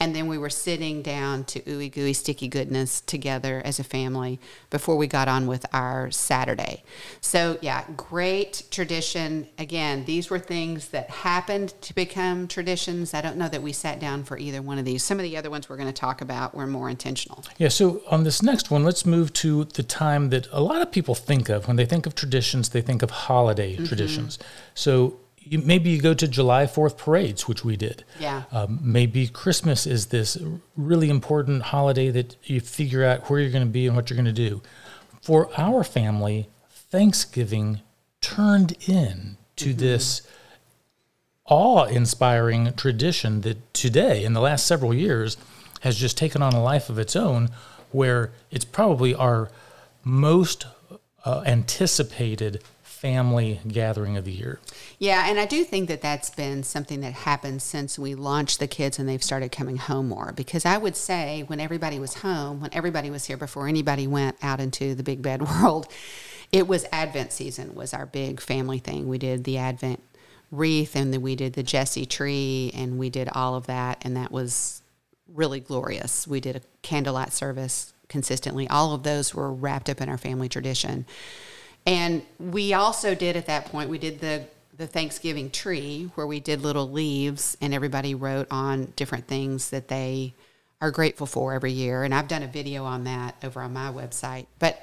And 0.00 0.16
then 0.16 0.26
we 0.26 0.36
were 0.36 0.50
sitting 0.50 1.00
down 1.00 1.44
to 1.44 1.60
ooey 1.60 1.92
gooey 1.92 2.12
sticky 2.12 2.48
goodness 2.48 3.00
together 3.02 3.62
as 3.64 3.78
a 3.78 3.84
family 3.84 4.40
before 4.68 4.96
we 4.96 5.06
got 5.06 5.28
on 5.28 5.46
with 5.46 5.64
our 5.72 6.10
Saturday. 6.10 6.82
So, 7.20 7.56
yeah, 7.60 7.84
great 7.96 8.64
tradition. 8.72 9.46
Again, 9.58 10.04
these 10.06 10.28
were 10.28 10.40
things 10.40 10.88
that 10.88 11.08
happened 11.08 11.72
to 11.82 11.94
become 11.94 12.48
traditions. 12.48 13.14
I 13.14 13.20
don't 13.20 13.36
know 13.36 13.48
that 13.48 13.62
we 13.62 13.72
sat 13.72 14.00
down 14.00 14.24
for 14.24 14.36
either 14.38 14.60
one 14.60 14.78
of 14.78 14.84
these. 14.84 15.04
Some 15.04 15.20
of 15.20 15.22
the 15.22 15.36
other 15.36 15.50
ones 15.50 15.68
we're 15.68 15.76
going 15.76 15.86
to 15.86 15.92
talk 15.92 16.20
about 16.20 16.52
were 16.52 16.66
more 16.66 16.90
intentional. 16.90 17.44
Yeah, 17.58 17.68
so 17.68 17.97
on 18.08 18.24
this 18.24 18.42
next 18.42 18.70
one, 18.70 18.84
let's 18.84 19.04
move 19.04 19.32
to 19.34 19.64
the 19.64 19.82
time 19.82 20.30
that 20.30 20.46
a 20.52 20.60
lot 20.60 20.82
of 20.82 20.90
people 20.90 21.14
think 21.14 21.48
of 21.48 21.66
when 21.66 21.76
they 21.76 21.86
think 21.86 22.06
of 22.06 22.14
traditions, 22.14 22.70
they 22.70 22.80
think 22.80 23.02
of 23.02 23.10
holiday 23.10 23.76
traditions. 23.76 24.38
So 24.74 25.18
you, 25.38 25.58
maybe 25.58 25.90
you 25.90 26.00
go 26.00 26.14
to 26.14 26.28
July 26.28 26.64
4th 26.64 26.96
parades, 26.96 27.48
which 27.48 27.64
we 27.64 27.76
did. 27.76 28.04
Yeah. 28.18 28.44
Um, 28.52 28.78
maybe 28.82 29.28
Christmas 29.28 29.86
is 29.86 30.06
this 30.06 30.36
really 30.76 31.10
important 31.10 31.62
holiday 31.62 32.10
that 32.10 32.36
you 32.44 32.60
figure 32.60 33.04
out 33.04 33.28
where 33.28 33.40
you're 33.40 33.50
going 33.50 33.66
to 33.66 33.70
be 33.70 33.86
and 33.86 33.96
what 33.96 34.10
you're 34.10 34.16
going 34.16 34.26
to 34.26 34.32
do. 34.32 34.62
For 35.22 35.50
our 35.58 35.84
family, 35.84 36.48
Thanksgiving 36.70 37.80
turned 38.20 38.76
in 38.88 39.36
to 39.56 39.74
this 39.74 40.22
awe 41.46 41.84
inspiring 41.84 42.72
tradition 42.74 43.40
that 43.42 43.72
today, 43.74 44.24
in 44.24 44.34
the 44.34 44.40
last 44.40 44.66
several 44.66 44.94
years, 44.94 45.36
has 45.80 45.96
just 45.96 46.16
taken 46.16 46.42
on 46.42 46.52
a 46.52 46.62
life 46.62 46.88
of 46.88 46.98
its 46.98 47.16
own, 47.16 47.50
where 47.90 48.32
it's 48.50 48.64
probably 48.64 49.14
our 49.14 49.50
most 50.04 50.66
uh, 51.24 51.42
anticipated 51.46 52.62
family 52.82 53.60
gathering 53.68 54.16
of 54.16 54.24
the 54.24 54.32
year. 54.32 54.58
Yeah, 54.98 55.28
and 55.28 55.38
I 55.38 55.46
do 55.46 55.62
think 55.62 55.88
that 55.88 56.02
that's 56.02 56.30
been 56.30 56.64
something 56.64 57.00
that 57.00 57.12
happened 57.12 57.62
since 57.62 57.96
we 57.96 58.16
launched 58.16 58.58
the 58.58 58.66
kids 58.66 58.98
and 58.98 59.08
they've 59.08 59.22
started 59.22 59.52
coming 59.52 59.76
home 59.76 60.08
more. 60.08 60.32
Because 60.32 60.66
I 60.66 60.78
would 60.78 60.96
say 60.96 61.44
when 61.46 61.60
everybody 61.60 62.00
was 62.00 62.14
home, 62.14 62.60
when 62.60 62.70
everybody 62.72 63.08
was 63.08 63.26
here 63.26 63.36
before 63.36 63.68
anybody 63.68 64.08
went 64.08 64.36
out 64.42 64.58
into 64.58 64.96
the 64.96 65.04
big 65.04 65.22
bad 65.22 65.42
world, 65.62 65.86
it 66.50 66.66
was 66.66 66.86
Advent 66.90 67.32
season 67.32 67.74
was 67.74 67.94
our 67.94 68.06
big 68.06 68.40
family 68.40 68.80
thing. 68.80 69.06
We 69.06 69.18
did 69.18 69.44
the 69.44 69.58
Advent 69.58 70.02
wreath 70.50 70.96
and 70.96 71.12
then 71.12 71.22
we 71.22 71.36
did 71.36 71.52
the 71.52 71.62
Jesse 71.62 72.06
tree 72.06 72.72
and 72.74 72.98
we 72.98 73.10
did 73.10 73.28
all 73.32 73.54
of 73.54 73.66
that 73.66 73.98
and 74.02 74.16
that 74.16 74.32
was 74.32 74.82
really 75.32 75.60
glorious. 75.60 76.26
We 76.26 76.40
did 76.40 76.56
a 76.56 76.60
candlelight 76.82 77.32
service 77.32 77.92
consistently. 78.08 78.68
All 78.68 78.94
of 78.94 79.02
those 79.02 79.34
were 79.34 79.52
wrapped 79.52 79.90
up 79.90 80.00
in 80.00 80.08
our 80.08 80.18
family 80.18 80.48
tradition. 80.48 81.06
And 81.86 82.22
we 82.38 82.72
also 82.72 83.14
did 83.14 83.36
at 83.36 83.46
that 83.46 83.66
point, 83.66 83.90
we 83.90 83.98
did 83.98 84.20
the 84.20 84.46
the 84.78 84.86
Thanksgiving 84.86 85.50
tree 85.50 86.08
where 86.14 86.26
we 86.26 86.38
did 86.38 86.62
little 86.62 86.88
leaves 86.88 87.56
and 87.60 87.74
everybody 87.74 88.14
wrote 88.14 88.46
on 88.48 88.92
different 88.94 89.26
things 89.26 89.70
that 89.70 89.88
they 89.88 90.32
are 90.80 90.92
grateful 90.92 91.26
for 91.26 91.52
every 91.52 91.72
year. 91.72 92.04
And 92.04 92.14
I've 92.14 92.28
done 92.28 92.44
a 92.44 92.46
video 92.46 92.84
on 92.84 93.02
that 93.04 93.34
over 93.42 93.60
on 93.60 93.72
my 93.72 93.90
website. 93.90 94.46
But 94.60 94.80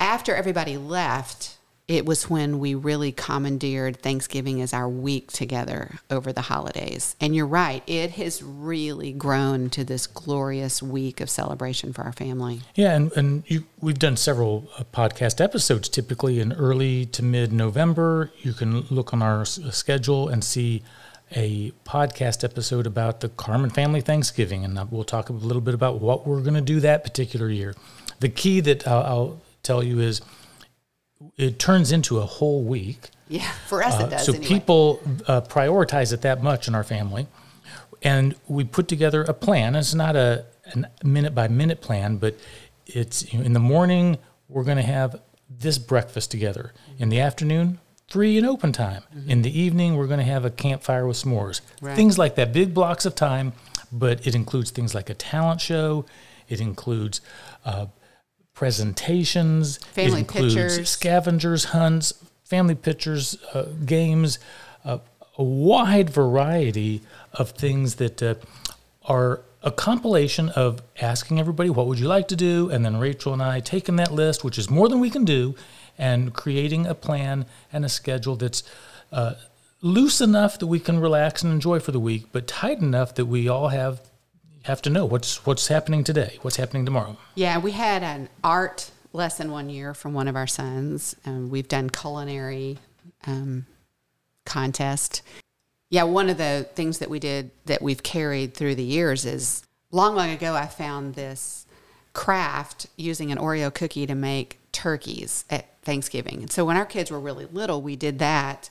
after 0.00 0.34
everybody 0.34 0.76
left, 0.76 1.56
it 1.86 2.06
was 2.06 2.30
when 2.30 2.58
we 2.58 2.74
really 2.74 3.12
commandeered 3.12 4.00
Thanksgiving 4.00 4.62
as 4.62 4.72
our 4.72 4.88
week 4.88 5.30
together 5.30 5.98
over 6.10 6.32
the 6.32 6.42
holidays. 6.42 7.14
And 7.20 7.36
you're 7.36 7.46
right, 7.46 7.82
it 7.86 8.12
has 8.12 8.42
really 8.42 9.12
grown 9.12 9.68
to 9.70 9.84
this 9.84 10.06
glorious 10.06 10.82
week 10.82 11.20
of 11.20 11.28
celebration 11.28 11.92
for 11.92 12.02
our 12.02 12.12
family. 12.12 12.62
Yeah, 12.74 12.94
and, 12.94 13.12
and 13.12 13.44
you, 13.46 13.64
we've 13.80 13.98
done 13.98 14.16
several 14.16 14.68
uh, 14.78 14.84
podcast 14.94 15.42
episodes 15.42 15.90
typically 15.90 16.40
in 16.40 16.54
early 16.54 17.04
to 17.06 17.22
mid 17.22 17.52
November. 17.52 18.30
You 18.40 18.54
can 18.54 18.80
look 18.82 19.12
on 19.12 19.20
our 19.20 19.44
schedule 19.44 20.28
and 20.28 20.42
see 20.42 20.82
a 21.36 21.72
podcast 21.84 22.44
episode 22.44 22.86
about 22.86 23.20
the 23.20 23.28
Carmen 23.28 23.68
family 23.68 24.00
Thanksgiving, 24.00 24.64
and 24.64 24.78
uh, 24.78 24.86
we'll 24.90 25.04
talk 25.04 25.28
a 25.28 25.32
little 25.32 25.62
bit 25.62 25.74
about 25.74 26.00
what 26.00 26.26
we're 26.26 26.40
going 26.40 26.54
to 26.54 26.62
do 26.62 26.80
that 26.80 27.04
particular 27.04 27.50
year. 27.50 27.74
The 28.20 28.28
key 28.30 28.60
that 28.60 28.86
I'll, 28.88 29.02
I'll 29.02 29.42
tell 29.62 29.82
you 29.82 30.00
is 30.00 30.22
it 31.36 31.58
turns 31.58 31.92
into 31.92 32.18
a 32.18 32.26
whole 32.26 32.62
week. 32.62 33.10
Yeah, 33.28 33.50
for 33.68 33.82
us 33.82 33.94
it 34.00 34.02
Uh, 34.04 34.08
does. 34.08 34.26
so 34.26 34.32
anyway. 34.32 34.46
people 34.48 35.00
uh, 35.26 35.40
prioritize 35.42 36.12
it 36.12 36.22
that 36.22 36.42
much 36.42 36.68
in 36.68 36.74
our 36.74 36.84
family, 36.84 37.26
and 38.02 38.34
we 38.48 38.64
put 38.64 38.86
together 38.88 39.22
a 39.22 39.34
plan. 39.34 39.74
It's 39.74 39.94
not 39.94 40.14
a, 40.16 40.44
a 40.74 41.06
minute 41.06 41.34
by 41.34 41.48
minute 41.48 41.80
plan, 41.80 42.16
but 42.18 42.36
it's 42.86 43.32
you 43.32 43.38
know, 43.38 43.44
in 43.46 43.52
the 43.54 43.60
morning 43.60 44.18
we're 44.48 44.64
going 44.64 44.76
to 44.76 44.82
have 44.82 45.20
this 45.48 45.78
breakfast 45.78 46.30
together. 46.30 46.72
In 46.98 47.08
the 47.08 47.20
afternoon, 47.20 47.78
free 48.08 48.36
and 48.36 48.46
open 48.46 48.72
time. 48.72 49.02
In 49.26 49.40
the 49.42 49.58
evening, 49.58 49.96
we're 49.96 50.06
going 50.06 50.18
to 50.18 50.24
have 50.24 50.44
a 50.44 50.50
campfire 50.50 51.06
with 51.06 51.16
s'mores. 51.16 51.60
Right. 51.80 51.96
Things 51.96 52.18
like 52.18 52.34
that, 52.34 52.52
big 52.52 52.74
blocks 52.74 53.06
of 53.06 53.14
time, 53.14 53.54
but 53.90 54.26
it 54.26 54.34
includes 54.34 54.70
things 54.70 54.94
like 54.94 55.08
a 55.08 55.14
talent 55.14 55.60
show. 55.62 56.04
It 56.48 56.60
includes 56.60 57.20
uh, 57.64 57.86
presentations. 58.54 59.78
Family 59.78 60.20
it 60.20 60.20
includes 60.20 60.54
pictures. 60.54 60.88
scavengers 60.88 61.64
hunts, 61.66 62.14
family 62.44 62.74
pictures, 62.74 63.36
uh, 63.52 63.66
games, 63.84 64.38
uh, 64.84 64.98
a 65.36 65.42
wide 65.42 66.08
variety 66.10 67.02
of 67.32 67.50
things 67.50 67.96
that 67.96 68.22
uh, 68.22 68.34
are 69.06 69.40
a 69.62 69.70
compilation 69.70 70.50
of 70.50 70.82
asking 71.00 71.40
everybody 71.40 71.70
what 71.70 71.86
would 71.86 71.98
you 71.98 72.06
like 72.06 72.28
to 72.28 72.36
do, 72.36 72.70
and 72.70 72.84
then 72.84 72.98
Rachel 72.98 73.32
and 73.32 73.42
I 73.42 73.60
taking 73.60 73.96
that 73.96 74.12
list, 74.12 74.44
which 74.44 74.58
is 74.58 74.70
more 74.70 74.88
than 74.88 75.00
we 75.00 75.10
can 75.10 75.24
do, 75.24 75.54
and 75.98 76.32
creating 76.32 76.86
a 76.86 76.94
plan 76.94 77.46
and 77.72 77.84
a 77.84 77.88
schedule 77.88 78.36
that's 78.36 78.62
uh, 79.10 79.34
loose 79.80 80.20
enough 80.20 80.58
that 80.58 80.66
we 80.66 80.78
can 80.78 81.00
relax 81.00 81.42
and 81.42 81.52
enjoy 81.52 81.80
for 81.80 81.92
the 81.92 82.00
week, 82.00 82.26
but 82.30 82.46
tight 82.46 82.80
enough 82.80 83.14
that 83.14 83.26
we 83.26 83.48
all 83.48 83.68
have 83.68 84.00
have 84.64 84.82
to 84.82 84.90
know 84.90 85.04
what's 85.04 85.46
what's 85.46 85.68
happening 85.68 86.04
today, 86.04 86.38
what's 86.42 86.56
happening 86.56 86.84
tomorrow. 86.84 87.16
Yeah, 87.34 87.58
we 87.58 87.72
had 87.72 88.02
an 88.02 88.28
art 88.42 88.90
lesson 89.12 89.50
one 89.50 89.70
year 89.70 89.94
from 89.94 90.12
one 90.12 90.26
of 90.28 90.36
our 90.36 90.46
sons, 90.46 91.14
and 91.24 91.50
we've 91.50 91.68
done 91.68 91.88
culinary 91.90 92.78
um, 93.26 93.66
contest. 94.44 95.22
Yeah, 95.90 96.04
one 96.04 96.28
of 96.28 96.38
the 96.38 96.66
things 96.74 96.98
that 96.98 97.08
we 97.08 97.20
did 97.20 97.50
that 97.66 97.80
we've 97.80 98.02
carried 98.02 98.54
through 98.54 98.74
the 98.74 98.82
years 98.82 99.24
is 99.24 99.64
long, 99.90 100.16
long 100.16 100.30
ago, 100.30 100.54
I 100.54 100.66
found 100.66 101.14
this 101.14 101.66
craft 102.14 102.86
using 102.96 103.30
an 103.30 103.38
Oreo 103.38 103.72
cookie 103.72 104.06
to 104.06 104.14
make 104.14 104.58
turkeys 104.72 105.44
at 105.50 105.80
Thanksgiving. 105.82 106.40
And 106.40 106.50
so 106.50 106.64
when 106.64 106.76
our 106.76 106.86
kids 106.86 107.10
were 107.10 107.20
really 107.20 107.46
little, 107.46 107.82
we 107.82 107.96
did 107.96 108.18
that. 108.18 108.70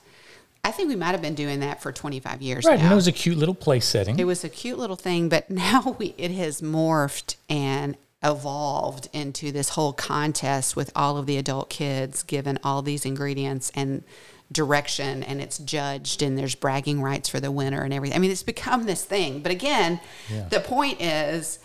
I 0.64 0.70
think 0.70 0.88
we 0.88 0.96
might 0.96 1.12
have 1.12 1.22
been 1.22 1.34
doing 1.34 1.60
that 1.60 1.82
for 1.82 1.92
25 1.92 2.40
years 2.40 2.64
Right, 2.64 2.78
now. 2.78 2.84
and 2.84 2.92
it 2.92 2.96
was 2.96 3.06
a 3.06 3.12
cute 3.12 3.36
little 3.36 3.54
place 3.54 3.84
setting. 3.84 4.18
It 4.18 4.24
was 4.24 4.42
a 4.44 4.48
cute 4.48 4.78
little 4.78 4.96
thing, 4.96 5.28
but 5.28 5.50
now 5.50 5.96
we 5.98 6.14
it 6.18 6.30
has 6.32 6.60
morphed 6.62 7.36
and 7.48 7.96
evolved 8.22 9.08
into 9.12 9.52
this 9.52 9.70
whole 9.70 9.92
contest 9.92 10.74
with 10.74 10.90
all 10.96 11.18
of 11.18 11.26
the 11.26 11.36
adult 11.36 11.68
kids 11.68 12.22
given 12.22 12.58
all 12.64 12.80
these 12.80 13.04
ingredients 13.04 13.70
and 13.74 14.02
direction 14.50 15.22
and 15.22 15.42
it's 15.42 15.58
judged 15.58 16.22
and 16.22 16.38
there's 16.38 16.54
bragging 16.54 17.02
rights 17.02 17.28
for 17.28 17.38
the 17.40 17.50
winner 17.50 17.82
and 17.82 17.92
everything. 17.92 18.16
I 18.16 18.18
mean, 18.20 18.30
it's 18.30 18.42
become 18.42 18.84
this 18.86 19.04
thing. 19.04 19.40
But 19.40 19.52
again, 19.52 20.00
the 20.48 20.60
point 20.60 21.02
is 21.02 21.58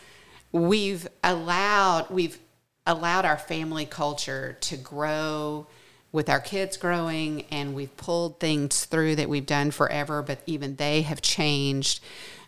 we've 0.51 1.07
allowed 1.23 2.09
we've 2.09 2.37
allowed 2.85 3.23
our 3.23 3.37
family 3.37 3.85
culture 3.85 4.57
to 4.61 4.75
grow 4.75 5.67
with 6.11 6.29
our 6.29 6.39
kids 6.39 6.77
growing 6.77 7.45
and 7.51 7.75
we've 7.75 7.95
pulled 7.97 8.39
things 8.39 8.85
through 8.85 9.15
that 9.15 9.29
we've 9.29 9.45
done 9.45 9.71
forever 9.71 10.21
but 10.21 10.39
even 10.45 10.75
they 10.75 11.01
have 11.03 11.21
changed. 11.21 12.01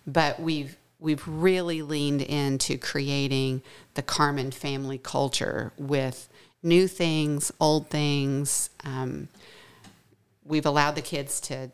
But 0.05 0.39
we've 0.39 0.77
we've 0.99 1.27
really 1.27 1.81
leaned 1.81 2.21
into 2.21 2.77
creating 2.77 3.61
the 3.95 4.01
Carmen 4.01 4.51
family 4.51 4.97
culture 4.97 5.71
with 5.77 6.29
new 6.63 6.87
things 6.87 7.51
old 7.59 7.89
things. 7.89 8.69
Um, 8.83 9.27
we've 10.45 10.65
allowed 10.65 10.95
the 10.95 11.01
kids 11.01 11.39
to 11.41 11.71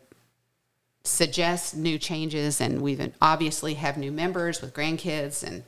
suggest 1.04 1.74
new 1.74 1.98
changes 1.98 2.60
and 2.60 2.82
we've 2.82 3.12
obviously 3.20 3.74
have 3.74 3.96
new 3.96 4.12
members 4.12 4.60
with 4.60 4.74
grandkids 4.74 5.42
and 5.42 5.64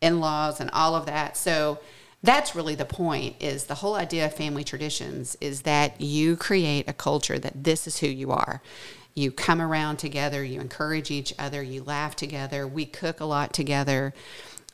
in-laws 0.00 0.60
and 0.60 0.70
all 0.70 0.94
of 0.94 1.06
that. 1.06 1.36
So 1.36 1.78
that's 2.22 2.54
really 2.54 2.74
the 2.74 2.84
point 2.84 3.36
is 3.40 3.64
the 3.64 3.76
whole 3.76 3.94
idea 3.94 4.26
of 4.26 4.34
family 4.34 4.64
traditions 4.64 5.36
is 5.40 5.62
that 5.62 6.00
you 6.00 6.36
create 6.36 6.88
a 6.88 6.92
culture 6.92 7.38
that 7.38 7.64
this 7.64 7.86
is 7.86 7.98
who 7.98 8.08
you 8.08 8.30
are. 8.32 8.60
You 9.14 9.30
come 9.30 9.60
around 9.60 9.98
together 9.98 10.44
you 10.44 10.60
encourage 10.60 11.10
each 11.10 11.34
other 11.38 11.62
you 11.62 11.82
laugh 11.82 12.14
together 12.14 12.66
we 12.66 12.86
cook 12.86 13.18
a 13.18 13.24
lot 13.24 13.52
together 13.52 14.14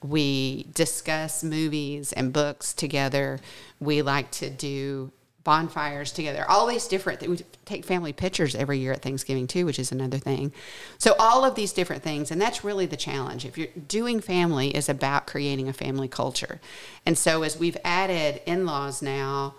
we 0.02 0.66
discuss 0.74 1.42
movies 1.42 2.12
and 2.12 2.30
books 2.30 2.74
together 2.74 3.40
we 3.80 4.02
like 4.02 4.30
to 4.32 4.50
do 4.50 5.10
bonfires 5.44 6.10
together. 6.10 6.44
All 6.48 6.66
these 6.66 6.88
different 6.88 7.20
things 7.20 7.42
we 7.42 7.46
take 7.64 7.84
family 7.84 8.12
pictures 8.12 8.54
every 8.54 8.78
year 8.78 8.92
at 8.92 9.02
thanksgiving 9.02 9.46
too 9.46 9.66
which 9.66 9.78
is 9.78 9.92
another 9.92 10.18
thing. 10.18 10.52
So 10.98 11.14
all 11.18 11.44
of 11.44 11.54
these 11.54 11.72
different 11.72 12.02
things 12.02 12.30
and 12.30 12.40
that's 12.40 12.64
really 12.64 12.86
the 12.86 12.96
challenge. 12.96 13.44
If 13.44 13.56
you're 13.56 13.68
doing 13.86 14.20
family 14.20 14.74
is 14.74 14.88
about 14.88 15.26
creating 15.26 15.68
a 15.68 15.72
family 15.72 16.08
culture. 16.08 16.60
And 17.06 17.16
so 17.16 17.42
as 17.42 17.58
we've 17.58 17.76
added 17.84 18.40
in-laws 18.46 19.02
now 19.02 19.54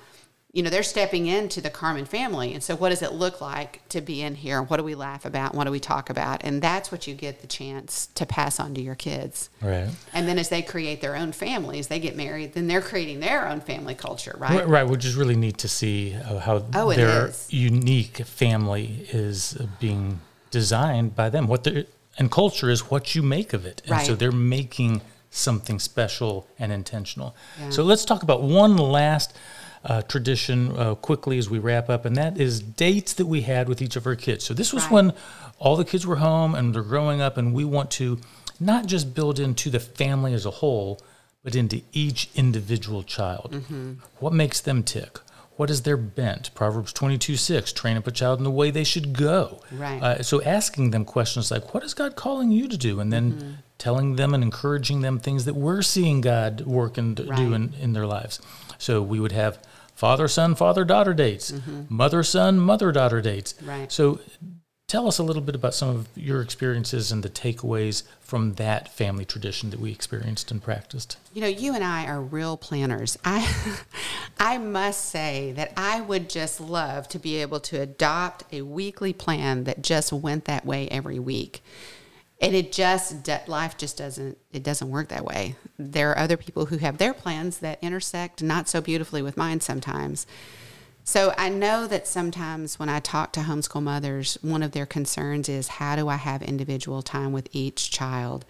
you 0.56 0.63
know 0.63 0.70
they're 0.72 0.82
stepping 0.84 1.28
into 1.28 1.62
the 1.62 1.70
carmen 1.70 2.06
family 2.06 2.54
and 2.54 2.63
so 2.63 2.76
what 2.76 2.89
does 2.89 3.02
it 3.02 3.12
look 3.12 3.41
like 3.41 3.82
to 3.89 4.02
be 4.02 4.22
in 4.22 4.34
here 4.36 4.63
what 4.63 4.78
do 4.78 4.84
we 4.84 4.96
laugh 4.96 5.26
about 5.26 5.54
what 5.54 5.65
do 5.65 5.72
we 5.72 5.80
talk 5.80 6.10
about 6.10 6.44
and 6.44 6.62
that's 6.62 6.91
what 6.91 7.06
you 7.06 7.13
get 7.13 7.41
the 7.41 7.48
chance 7.48 8.08
to 8.15 8.26
pass 8.26 8.60
on 8.60 8.74
to 8.74 8.82
your 8.82 8.96
kids 8.96 9.50
right. 9.62 9.89
and 10.13 10.28
then 10.28 10.39
as 10.39 10.50
they 10.50 10.62
create 10.62 11.02
their 11.02 11.15
own 11.15 11.32
families 11.32 11.88
they 11.89 12.00
get 12.00 12.15
married 12.15 12.54
then 12.54 12.68
they're 12.68 12.82
creating 12.82 13.20
their 13.20 13.48
own 13.48 13.60
family 13.62 13.94
culture 13.94 14.36
right 14.39 14.56
Right, 14.56 14.68
right, 14.68 14.88
which 14.88 15.04
is 15.04 15.15
really 15.15 15.36
neat 15.36 15.58
to 15.60 15.68
see 15.68 16.15
uh, 16.15 16.39
how 16.39 16.63
Oh, 16.74 16.94
their 16.94 17.28
is. 17.28 17.52
unique 17.52 18.18
family 18.26 19.06
is 19.12 19.58
uh, 19.58 19.68
being 19.82 20.22
designed 20.52 21.13
by 21.15 21.30
them. 21.30 21.48
What 21.48 21.68
and 22.18 22.32
culture 22.32 22.70
is 22.70 22.89
what 22.89 23.13
you 23.15 23.22
make 23.22 23.52
of 23.52 23.65
it, 23.65 23.82
and 23.86 24.06
so 24.06 24.15
they're 24.15 24.32
making 24.32 25.02
something 25.30 25.80
special 25.80 26.48
and 26.58 26.72
intentional. 26.72 27.36
Yeah. 27.60 27.70
So 27.72 27.84
let's 27.84 28.06
talk 28.06 28.24
about 28.24 28.41
one 28.41 28.78
last 28.78 29.36
uh, 29.86 30.02
tradition 30.04 30.76
uh, 30.78 30.95
quickly 30.95 31.38
as 31.38 31.50
we 31.50 31.60
wrap 31.60 31.89
up, 31.89 32.06
and 32.06 32.15
that 32.15 32.38
is 32.39 32.60
dates 32.60 33.13
that 33.13 33.28
we 33.28 33.41
had 33.41 33.69
with 33.69 33.82
each 33.82 33.95
of 33.95 34.06
our 34.08 34.15
kids. 34.15 34.43
So 34.43 34.54
this 34.54 34.74
was 34.74 34.84
Right. 34.84 34.91
when 34.91 35.13
all 35.60 35.76
the 35.76 35.86
kids 35.86 36.06
were 36.08 36.17
home 36.17 36.56
and 36.56 36.74
they're 36.74 36.82
growing 36.82 37.21
up, 37.21 37.38
and 37.38 37.54
we 37.54 37.63
want 37.65 37.91
to 37.91 38.19
not 38.60 38.86
just 38.88 39.13
build 39.13 39.39
into 39.39 39.69
the 39.69 39.80
family 39.80 40.34
as 40.34 40.45
a 40.45 40.52
whole, 40.52 41.00
but 41.43 41.56
into 41.56 41.82
each 41.93 42.30
individual 42.36 43.04
child. 43.04 43.52
Mm-hmm. 43.52 43.93
What 44.19 44.34
makes 44.34 44.60
them 44.62 44.82
tick? 44.82 45.19
What 45.58 45.69
is 45.69 45.84
their 45.84 45.95
bent? 45.98 46.54
Proverbs 46.56 46.91
22 46.91 47.38
6, 47.38 47.71
train 47.71 47.95
up 47.95 48.08
a 48.08 48.12
child 48.12 48.39
in 48.39 48.43
the 48.43 48.52
way 48.52 48.71
they 48.71 48.84
should 48.84 49.13
go. 49.17 49.62
Right. 49.71 50.02
Uh, 50.02 50.24
so 50.24 50.41
asking 50.41 50.91
them 50.91 51.06
questions 51.06 51.52
like, 51.52 51.74
what 51.74 51.84
is 51.84 51.93
God 51.93 52.15
calling 52.15 52.52
you 52.52 52.67
to 52.67 52.78
do? 52.78 53.00
And 53.00 53.13
then 53.13 53.34
Mm-hmm. 53.34 53.52
telling 53.78 54.15
them 54.15 54.34
and 54.34 54.43
encouraging 54.43 55.02
them 55.02 55.19
things 55.19 55.45
that 55.45 55.54
we're 55.54 55.82
seeing 55.82 56.21
God 56.21 56.62
work 56.62 56.98
and 56.98 57.15
do 57.15 57.54
in, 57.54 57.74
in 57.80 57.93
their 57.93 58.06
lives. 58.08 58.39
So 58.78 59.02
we 59.02 59.19
would 59.19 59.32
have 59.34 59.60
father 59.96 60.28
son, 60.28 60.54
father 60.54 60.86
daughter 60.86 61.14
dates, 61.14 61.54
mother 61.90 62.22
son, 62.22 62.60
mother 62.60 62.92
daughter 62.92 63.22
dates. 63.22 63.54
Mm-hmm. 63.54 63.70
Right. 63.70 63.92
So 63.92 64.20
tell 64.88 65.08
us 65.08 65.18
a 65.18 65.24
little 65.24 65.42
bit 65.42 65.56
about 65.56 65.74
some 65.74 65.90
of 65.90 66.08
your 66.16 66.42
experiences 66.42 67.12
and 67.12 67.24
the 67.24 67.30
takeaways 67.30 68.04
from 68.20 68.54
that 68.56 68.94
family 68.94 69.26
tradition 69.26 69.70
that 69.72 69.80
we 69.80 69.92
experienced 69.92 70.52
and 70.52 70.62
practiced. 70.62 71.18
You 71.34 71.42
know, 71.42 71.48
you 71.48 71.74
and 71.74 71.84
I 71.84 72.06
are 72.06 72.22
real 72.22 72.58
planners. 72.58 73.18
I 73.24 73.52
I 74.40 74.58
must 74.58 75.06
say 75.06 75.54
that 75.56 75.74
I 75.78 76.02
would 76.02 76.30
just 76.30 76.60
love 76.60 77.08
to 77.10 77.20
be 77.20 77.38
able 77.38 77.60
to 77.62 77.82
adopt 77.82 78.44
a 78.52 78.62
weekly 78.62 79.14
plan 79.14 79.64
that 79.64 79.82
just 79.82 80.12
went 80.14 80.46
that 80.46 80.66
way 80.66 80.88
every 80.90 81.20
week. 81.20 81.64
And 82.46 82.56
it 82.56 82.72
just 82.72 83.28
life 83.48 83.76
just 83.76 83.98
doesn't 83.98 84.38
it 84.52 84.64
doesn't 84.64 84.90
work 84.90 85.10
that 85.10 85.26
way. 85.26 85.56
There 85.80 86.12
are 86.12 86.18
other 86.18 86.38
people 86.38 86.68
who 86.68 86.78
have 86.78 86.98
their 86.98 87.14
plans 87.14 87.60
that 87.60 87.80
intersect 87.82 88.44
not 88.44 88.70
so 88.70 88.82
beautifully 88.82 89.22
with 89.22 89.36
mine 89.36 89.60
sometimes. 89.62 90.28
So 91.04 91.34
i 91.38 91.50
know 91.50 91.88
that 91.88 92.08
sometimes 92.08 92.80
when 92.80 92.90
i 92.90 93.00
talk 93.00 93.32
to 93.34 93.42
homeschool 93.42 93.84
mothers 93.84 94.38
one 94.42 94.64
of 94.64 94.72
their 94.72 94.86
concerns 94.86 95.50
is 95.50 95.68
how 95.68 95.96
do 95.96 96.08
i 96.08 96.16
have 96.16 96.42
individual 96.42 97.02
time 97.02 97.32
with 97.32 97.50
each 97.52 97.90
child? 97.92 98.46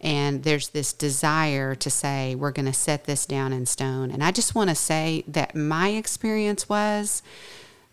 And 0.00 0.42
there's 0.42 0.68
this 0.68 0.92
desire 0.92 1.74
to 1.74 1.90
say 1.90 2.34
we're 2.34 2.50
going 2.50 2.66
to 2.66 2.74
set 2.74 3.04
this 3.04 3.24
down 3.24 3.52
in 3.52 3.66
stone. 3.66 4.10
And 4.10 4.24
i 4.24 4.30
just 4.30 4.54
want 4.54 4.70
to 4.70 4.76
say 4.76 5.24
that 5.28 5.54
my 5.54 5.90
experience 5.90 6.66
was 6.68 7.22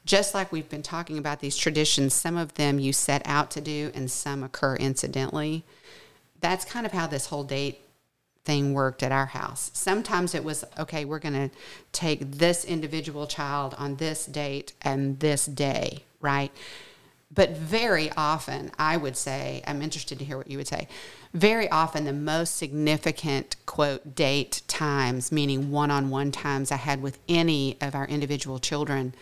just 0.06 0.34
like 0.34 0.52
we've 0.52 0.70
been 0.70 0.82
talking 0.82 1.18
about 1.18 1.40
these 1.40 1.56
traditions, 1.56 2.14
some 2.14 2.38
of 2.38 2.56
them 2.56 2.80
you 2.80 2.94
set 2.94 3.22
out 3.26 3.52
to 3.52 3.62
do 3.62 3.92
and 3.94 4.10
some 4.10 4.44
occur 4.44 4.76
incidentally. 4.76 5.64
That's 6.40 6.66
kind 6.66 6.86
of 6.86 6.92
how 6.92 7.08
this 7.08 7.28
whole 7.28 7.44
date 7.44 7.82
thing 8.44 8.74
worked 8.74 9.04
at 9.04 9.12
our 9.12 9.28
house. 9.28 9.70
Sometimes 9.74 10.34
it 10.34 10.44
was 10.44 10.66
okay, 10.80 11.06
we're 11.06 11.20
going 11.20 11.50
to 11.50 11.56
take 11.92 12.32
this 12.32 12.66
individual 12.66 13.28
child 13.28 13.76
on 13.78 13.98
this 13.98 14.26
date 14.26 14.74
and 14.82 15.20
this 15.20 15.46
day, 15.46 16.04
right? 16.20 16.52
But 17.34 17.52
very 17.52 18.12
often, 18.18 18.72
I 18.78 18.98
would 18.98 19.16
say, 19.16 19.64
I'm 19.66 19.82
interested 19.82 20.20
to 20.20 20.26
hear 20.26 20.38
what 20.38 20.50
you 20.50 20.58
would 20.58 20.68
say. 20.68 20.90
Very 21.34 21.70
often, 21.70 22.04
the 22.04 22.12
most 22.12 22.58
significant 22.58 23.56
quote 23.66 24.16
date 24.16 24.64
times, 24.68 25.32
meaning 25.32 25.72
one 25.72 25.92
on 25.92 26.10
one 26.10 26.32
times 26.32 26.72
I 26.74 26.76
had 26.76 27.02
with 27.02 27.20
any 27.30 27.78
of 27.80 27.96
our 27.96 28.06
individual 28.06 28.60
children, 28.60 29.14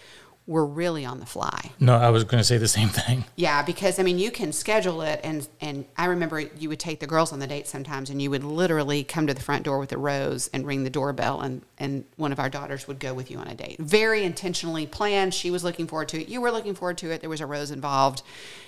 were 0.49 0.65
really 0.65 1.05
on 1.05 1.19
the 1.19 1.27
fly. 1.27 1.71
No, 1.79 1.95
I 1.95 2.09
was 2.09 2.23
going 2.23 2.39
to 2.39 2.43
say 2.43 2.57
the 2.57 2.67
same 2.67 2.89
thing. 2.89 3.23
Yeah, 3.35 3.61
because 3.61 3.99
I 3.99 4.03
mean, 4.03 4.19
you 4.19 4.31
can 4.31 4.51
schedule 4.51 5.01
it, 5.01 5.21
and 5.23 5.47
and 5.61 5.85
I 5.95 6.05
remember 6.05 6.39
you 6.41 6.67
would 6.67 6.79
take 6.79 6.99
the 6.99 7.07
girls 7.07 7.31
on 7.31 7.39
the 7.39 7.47
date 7.47 7.67
sometimes, 7.67 8.09
and 8.09 8.21
you 8.21 8.29
would 8.31 8.43
literally 8.43 9.03
come 9.03 9.27
to 9.27 9.33
the 9.33 9.41
front 9.41 9.63
door 9.63 9.79
with 9.79 9.93
a 9.93 9.97
rose 9.97 10.49
and 10.51 10.65
ring 10.65 10.83
the 10.83 10.89
doorbell, 10.89 11.39
and 11.39 11.61
and 11.77 12.03
one 12.17 12.31
of 12.33 12.39
our 12.39 12.49
daughters 12.49 12.87
would 12.87 12.99
go 12.99 13.13
with 13.13 13.31
you 13.31 13.37
on 13.37 13.47
a 13.47 13.55
date. 13.55 13.77
Very 13.79 14.23
intentionally 14.23 14.87
planned. 14.87 15.33
She 15.33 15.51
was 15.51 15.63
looking 15.63 15.87
forward 15.87 16.09
to 16.09 16.21
it. 16.21 16.27
You 16.27 16.41
were 16.41 16.51
looking 16.51 16.75
forward 16.75 16.97
to 16.97 17.11
it. 17.11 17.21
There 17.21 17.29
was 17.29 17.39
a 17.39 17.45
rose 17.45 17.71
involved, 17.71 18.23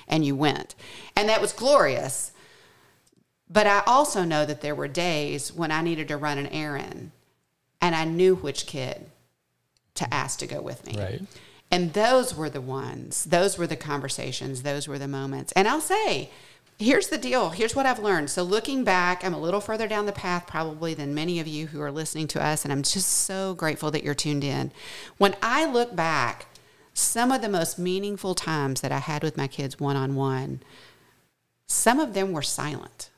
and 0.08 0.24
you 0.24 0.36
went, 0.36 0.76
and 1.18 1.28
that 1.28 1.42
was 1.42 1.52
glorious. 1.52 2.32
But 3.50 3.68
I 3.68 3.84
also 3.86 4.24
know 4.24 4.46
that 4.46 4.62
there 4.62 4.76
were 4.76 4.88
days 4.88 5.52
when 5.52 5.72
I 5.72 5.82
needed 5.82 6.08
to 6.10 6.18
run 6.18 6.38
an 6.38 6.48
errand, 6.48 7.12
and 7.82 7.96
I 7.96 8.06
knew 8.06 8.36
which 8.36 8.68
kid 8.68 9.10
to 9.96 10.14
ask 10.14 10.40
to 10.40 10.48
go 10.48 10.62
with 10.62 10.86
me. 10.86 10.96
Right. 10.98 11.22
And 11.72 11.94
those 11.94 12.36
were 12.36 12.50
the 12.50 12.62
ones, 12.62 13.24
those 13.24 13.58
were 13.58 13.66
the 13.66 13.78
conversations, 13.78 14.64
those 14.64 14.90
were 14.90 15.00
the 15.00 15.08
moments. 15.08 15.54
And 15.54 15.70
I'll 15.70 15.80
say, 15.80 16.30
here's 16.78 17.08
the 17.08 17.18
deal. 17.18 17.52
Here's 17.52 17.76
what 17.76 17.86
I've 17.86 18.00
learned. 18.00 18.30
So 18.30 18.44
looking 18.44 18.84
back, 18.84 19.24
I'm 19.24 19.34
a 19.34 19.40
little 19.40 19.62
further 19.62 19.88
down 19.88 20.06
the 20.06 20.12
path 20.12 20.48
probably 20.48 20.94
than 20.94 21.16
many 21.16 21.40
of 21.40 21.48
you 21.48 21.68
who 21.68 21.80
are 21.82 21.92
listening 21.92 22.28
to 22.30 22.44
us. 22.44 22.66
And 22.66 22.74
I'm 22.74 22.84
just 22.84 23.08
so 23.08 23.54
grateful 23.54 23.90
that 23.92 24.04
you're 24.04 24.14
tuned 24.14 24.44
in. 24.44 24.72
When 25.18 25.36
I 25.42 25.66
look 25.66 25.96
back, 25.96 26.48
some 26.94 27.32
of 27.32 27.42
the 27.42 27.48
most 27.50 27.80
meaningful 27.80 28.36
times 28.36 28.82
that 28.82 28.92
I 28.92 28.98
had 28.98 29.24
with 29.24 29.38
my 29.38 29.48
kids 29.48 29.80
one 29.80 29.96
on 29.96 30.16
one, 30.16 30.62
some 31.68 32.02
of 32.02 32.14
them 32.14 32.34
were 32.34 32.42
silent. 32.42 33.10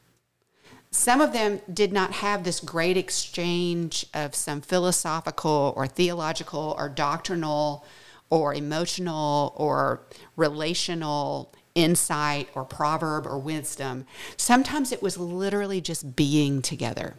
Some 0.91 1.21
of 1.21 1.33
them 1.33 1.59
did 1.73 1.91
not 1.91 2.11
have 2.11 2.43
this 2.43 2.59
great 2.59 2.97
exchange 2.97 4.05
of 4.13 4.35
some 4.35 4.61
philosophical 4.61 5.73
or 5.75 5.87
theological 5.87 6.75
or 6.77 6.87
doctrinal 6.87 7.83
or 8.29 8.53
emotional 8.53 9.53
or 9.55 10.01
relational 10.35 11.53
insight 11.75 12.49
or 12.55 12.63
proverb 12.63 13.25
or 13.25 13.37
wisdom. 13.37 14.05
Sometimes 14.37 14.91
it 14.91 15.01
was 15.01 15.17
literally 15.17 15.81
just 15.81 16.15
being 16.15 16.61
together. 16.61 17.15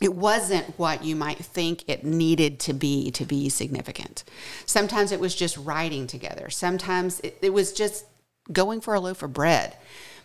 It 0.00 0.14
wasn't 0.14 0.78
what 0.78 1.04
you 1.04 1.16
might 1.16 1.38
think 1.38 1.84
it 1.88 2.04
needed 2.04 2.60
to 2.60 2.72
be 2.72 3.10
to 3.12 3.24
be 3.24 3.48
significant. 3.48 4.22
Sometimes 4.64 5.10
it 5.10 5.18
was 5.18 5.34
just 5.34 5.56
writing 5.56 6.06
together. 6.06 6.50
Sometimes 6.50 7.18
it, 7.20 7.38
it 7.42 7.52
was 7.52 7.72
just 7.72 8.04
going 8.52 8.80
for 8.80 8.94
a 8.94 9.00
loaf 9.00 9.22
of 9.22 9.32
bread. 9.32 9.76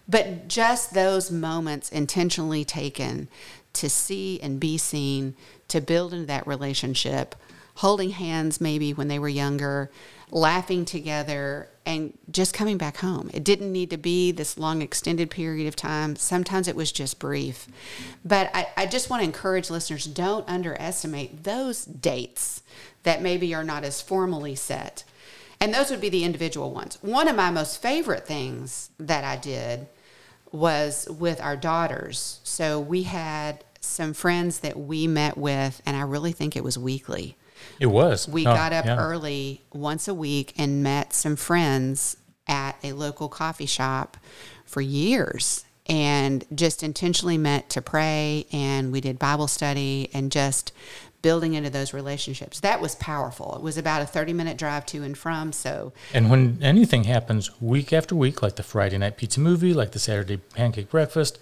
But 0.07 0.47
just 0.47 0.93
those 0.93 1.31
moments 1.31 1.89
intentionally 1.89 2.65
taken 2.65 3.29
to 3.73 3.89
see 3.89 4.39
and 4.41 4.59
be 4.59 4.77
seen, 4.77 5.35
to 5.69 5.81
build 5.81 6.13
into 6.13 6.27
that 6.27 6.45
relationship 6.45 7.35
holding 7.75 8.11
hands 8.11 8.61
maybe 8.61 8.93
when 8.93 9.07
they 9.07 9.19
were 9.19 9.29
younger, 9.29 9.89
laughing 10.31 10.85
together, 10.85 11.69
and 11.85 12.17
just 12.31 12.53
coming 12.53 12.77
back 12.77 12.97
home. 12.97 13.29
It 13.33 13.43
didn't 13.43 13.71
need 13.71 13.89
to 13.89 13.97
be 13.97 14.31
this 14.31 14.57
long, 14.57 14.81
extended 14.81 15.29
period 15.29 15.67
of 15.67 15.75
time. 15.75 16.15
Sometimes 16.15 16.67
it 16.67 16.75
was 16.75 16.91
just 16.91 17.19
brief. 17.19 17.67
But 18.23 18.49
I, 18.53 18.67
I 18.77 18.85
just 18.85 19.09
want 19.09 19.21
to 19.21 19.25
encourage 19.25 19.69
listeners 19.69 20.05
don't 20.05 20.47
underestimate 20.47 21.43
those 21.43 21.85
dates 21.85 22.61
that 23.03 23.21
maybe 23.21 23.53
are 23.53 23.63
not 23.63 23.83
as 23.83 24.01
formally 24.01 24.55
set. 24.55 25.03
And 25.59 25.73
those 25.73 25.89
would 25.91 26.01
be 26.01 26.09
the 26.09 26.23
individual 26.23 26.71
ones. 26.71 26.97
One 27.01 27.27
of 27.27 27.35
my 27.35 27.49
most 27.49 27.81
favorite 27.81 28.25
things 28.25 28.89
that 28.99 29.23
I 29.23 29.35
did 29.35 29.87
was 30.51 31.07
with 31.09 31.41
our 31.41 31.55
daughters. 31.55 32.39
So 32.43 32.79
we 32.79 33.03
had 33.03 33.63
some 33.79 34.13
friends 34.13 34.59
that 34.59 34.77
we 34.77 35.07
met 35.07 35.37
with, 35.37 35.81
and 35.85 35.97
I 35.97 36.01
really 36.01 36.31
think 36.31 36.55
it 36.55 36.63
was 36.63 36.77
weekly. 36.77 37.35
It 37.79 37.87
was. 37.87 38.27
We 38.27 38.41
Oh, 38.45 38.53
got 38.53 38.73
up 38.73 38.85
yeah. 38.85 38.97
early 38.97 39.61
once 39.73 40.07
a 40.07 40.13
week 40.13 40.53
and 40.57 40.83
met 40.83 41.13
some 41.13 41.35
friends 41.35 42.17
at 42.47 42.77
a 42.83 42.93
local 42.93 43.29
coffee 43.29 43.65
shop 43.65 44.17
for 44.65 44.81
years 44.81 45.65
and 45.87 46.45
just 46.55 46.81
intentionally 46.83 47.37
met 47.37 47.69
to 47.69 47.81
pray 47.81 48.45
and 48.51 48.91
we 48.91 49.01
did 49.01 49.19
Bible 49.19 49.47
study 49.47 50.09
and 50.13 50.31
just 50.31 50.71
building 51.21 51.53
into 51.53 51.69
those 51.69 51.93
relationships. 51.93 52.59
That 52.59 52.81
was 52.81 52.95
powerful. 52.95 53.55
It 53.55 53.61
was 53.61 53.77
about 53.77 54.01
a 54.01 54.05
30 54.05 54.33
minute 54.33 54.57
drive 54.57 54.85
to 54.87 55.03
and 55.03 55.17
from. 55.17 55.53
So 55.53 55.93
And 56.13 56.29
when 56.29 56.59
anything 56.61 57.05
happens 57.05 57.49
week 57.61 57.93
after 57.93 58.13
week, 58.15 58.41
like 58.41 58.55
the 58.57 58.63
Friday 58.63 58.97
night 58.97 59.15
pizza 59.17 59.39
movie, 59.39 59.73
like 59.73 59.91
the 59.91 59.99
Saturday 59.99 60.37
pancake 60.37 60.89
breakfast, 60.89 61.39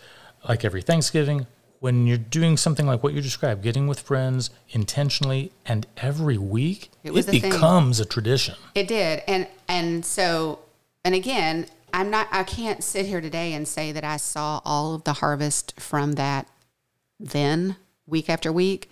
like 0.47 0.63
every 0.65 0.81
Thanksgiving, 0.84 1.47
when 1.82 2.06
you're 2.06 2.15
doing 2.17 2.58
something 2.58 2.86
like 2.86 3.02
what 3.02 3.12
you 3.12 3.22
described, 3.22 3.63
getting 3.63 3.88
with 3.88 4.00
friends 4.00 4.52
intentionally 4.70 5.52
and 5.65 5.88
every 5.98 6.38
week, 6.38 6.91
It 7.04 7.12
was 7.12 7.28
a 7.28 7.32
thing. 7.32 7.41
becomes 7.41 8.00
a 8.00 8.06
tradition. 8.06 8.56
It 8.76 8.88
did. 8.88 9.24
And 9.28 9.48
and 9.67 10.06
so 10.06 10.60
and 11.04 11.15
again, 11.15 11.65
I'm 11.91 12.12
not 12.12 12.28
I 12.32 12.44
can't 12.44 12.84
sit 12.84 13.08
here 13.08 13.20
today 13.20 13.54
and 13.54 13.67
say 13.67 13.91
that 13.91 14.04
I 14.04 14.17
saw 14.17 14.62
all 14.63 14.94
of 14.94 15.06
the 15.06 15.13
harvest 15.13 15.80
from 15.80 16.13
that 16.13 16.48
then 17.20 17.78
week 18.06 18.30
after 18.30 18.52
week, 18.52 18.89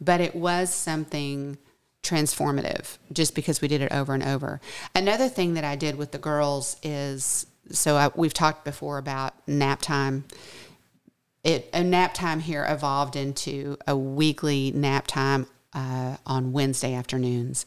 but 0.00 0.20
it 0.22 0.34
was 0.34 0.72
something 0.72 1.58
transformative 2.02 2.96
just 3.12 3.34
because 3.34 3.60
we 3.60 3.68
did 3.68 3.82
it 3.82 3.92
over 3.92 4.14
and 4.14 4.22
over. 4.22 4.58
Another 4.94 5.28
thing 5.28 5.52
that 5.54 5.64
I 5.64 5.76
did 5.76 5.96
with 5.96 6.12
the 6.12 6.18
girls 6.18 6.76
is 6.82 7.46
so 7.70 7.96
I, 7.96 8.10
we've 8.14 8.34
talked 8.34 8.64
before 8.64 8.96
about 8.96 9.34
nap 9.46 9.82
time 9.82 10.24
it 11.44 11.68
a 11.72 11.82
nap 11.82 12.14
time 12.14 12.40
here 12.40 12.66
evolved 12.68 13.16
into 13.16 13.76
a 13.86 13.96
weekly 13.96 14.70
nap 14.74 15.06
time 15.06 15.46
uh, 15.72 16.16
on 16.26 16.52
Wednesday 16.52 16.94
afternoons, 16.94 17.66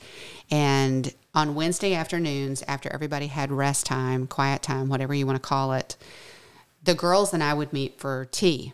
and 0.50 1.14
on 1.34 1.56
Wednesday 1.56 1.94
afternoons 1.94 2.64
after 2.68 2.90
everybody 2.94 3.28
had 3.28 3.52
rest 3.52 3.86
time, 3.86 4.28
quiet 4.28 4.62
time, 4.62 4.88
whatever 4.88 5.14
you 5.14 5.26
want 5.26 5.42
to 5.42 5.48
call 5.48 5.74
it, 5.74 5.98
the 6.84 6.94
girls 6.94 7.34
and 7.34 7.44
I 7.44 7.54
would 7.54 7.74
meet 7.74 8.00
for 8.00 8.26
tea. 8.26 8.74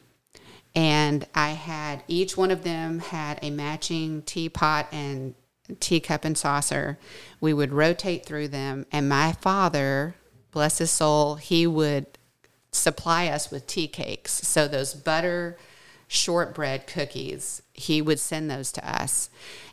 And 0.76 1.28
I 1.34 1.52
had 1.52 2.04
each 2.08 2.38
one 2.38 2.52
of 2.52 2.64
them 2.64 3.00
had 3.00 3.40
a 3.42 3.50
matching 3.50 4.22
teapot 4.22 4.88
and 4.92 5.34
teacup 5.80 6.24
and 6.24 6.38
saucer. 6.38 6.98
We 7.42 7.54
would 7.54 7.74
rotate 7.74 8.26
through 8.26 8.50
them, 8.50 8.86
and 8.92 9.10
my 9.10 9.34
father, 9.34 10.16
bless 10.52 10.78
his 10.78 10.92
soul, 10.92 11.36
he 11.36 11.66
would 11.66 12.06
supply 12.72 13.28
us 13.28 13.52
with 13.52 13.68
tea 13.68 13.88
cakes. 13.88 14.32
So 14.48 14.68
those 14.68 14.94
butter 14.94 15.58
shortbread 16.08 16.88
cookies, 16.88 17.62
he 17.74 18.02
would 18.02 18.20
send 18.20 18.50
those 18.50 18.72
to 18.74 18.90
us. 18.90 19.30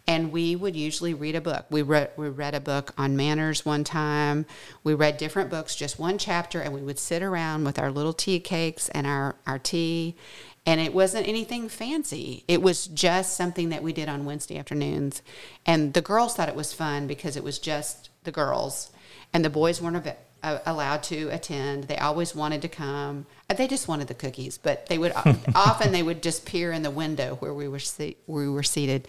And 0.07 0.33
we 0.33 0.57
would 0.57 0.77
usually 0.77 1.13
read 1.13 1.35
a 1.35 1.41
book. 1.41 1.67
We 1.69 1.83
read, 1.83 2.11
we 2.17 2.29
read 2.29 2.55
a 2.55 2.61
book 2.61 2.95
on 2.97 3.17
manners 3.17 3.67
one 3.67 3.85
time. 3.85 4.47
We 4.85 4.95
read 4.95 5.19
different 5.19 5.51
books, 5.51 5.77
just 5.77 5.99
one 5.99 6.17
chapter, 6.17 6.61
and 6.61 6.73
we 6.73 6.81
would 6.81 6.99
sit 6.99 7.23
around 7.23 7.65
with 7.65 7.79
our 7.79 7.91
little 7.91 8.13
tea 8.13 8.41
cakes 8.41 8.89
and 8.91 9.07
our, 9.07 9.35
our 9.47 9.59
tea. 9.59 10.17
And 10.65 10.81
it 10.81 10.95
wasn't 10.95 11.29
anything 11.29 11.69
fancy. 11.69 12.45
It 12.47 12.63
was 12.63 12.87
just 12.87 13.37
something 13.37 13.71
that 13.71 13.83
we 13.83 13.93
did 13.93 14.09
on 14.09 14.25
Wednesday 14.25 14.59
afternoons. 14.59 15.23
And 15.67 15.93
the 15.93 16.03
girls 16.03 16.35
thought 16.35 16.49
it 16.49 16.57
was 16.57 16.73
fun 16.73 17.07
because 17.07 17.37
it 17.37 17.45
was 17.45 17.59
just 17.59 18.11
the 18.25 18.33
girls. 18.33 18.91
And 19.33 19.45
the 19.45 19.51
boys 19.51 19.83
weren't 19.83 19.97
uh, 20.43 20.59
allowed 20.67 21.03
to 21.05 21.29
attend. 21.29 21.85
They 21.85 21.97
always 21.97 22.35
wanted 22.35 22.63
to 22.63 22.69
come. 22.69 23.27
Uh, 23.51 23.55
They 23.55 23.67
just 23.67 23.89
wanted 23.89 24.09
the 24.09 24.15
cookies, 24.15 24.59
but 24.59 24.87
they 24.87 24.99
would 24.99 25.13
often 25.55 25.93
they 25.93 26.03
would 26.03 26.23
just 26.23 26.45
peer 26.47 26.73
in 26.73 26.83
the 26.83 26.91
window 26.91 27.37
where 27.37 27.55
we 27.55 27.69
were 27.69 27.79
se- 27.79 28.17
where 28.27 28.45
we 28.45 28.51
were 28.51 28.63
seated, 28.63 29.09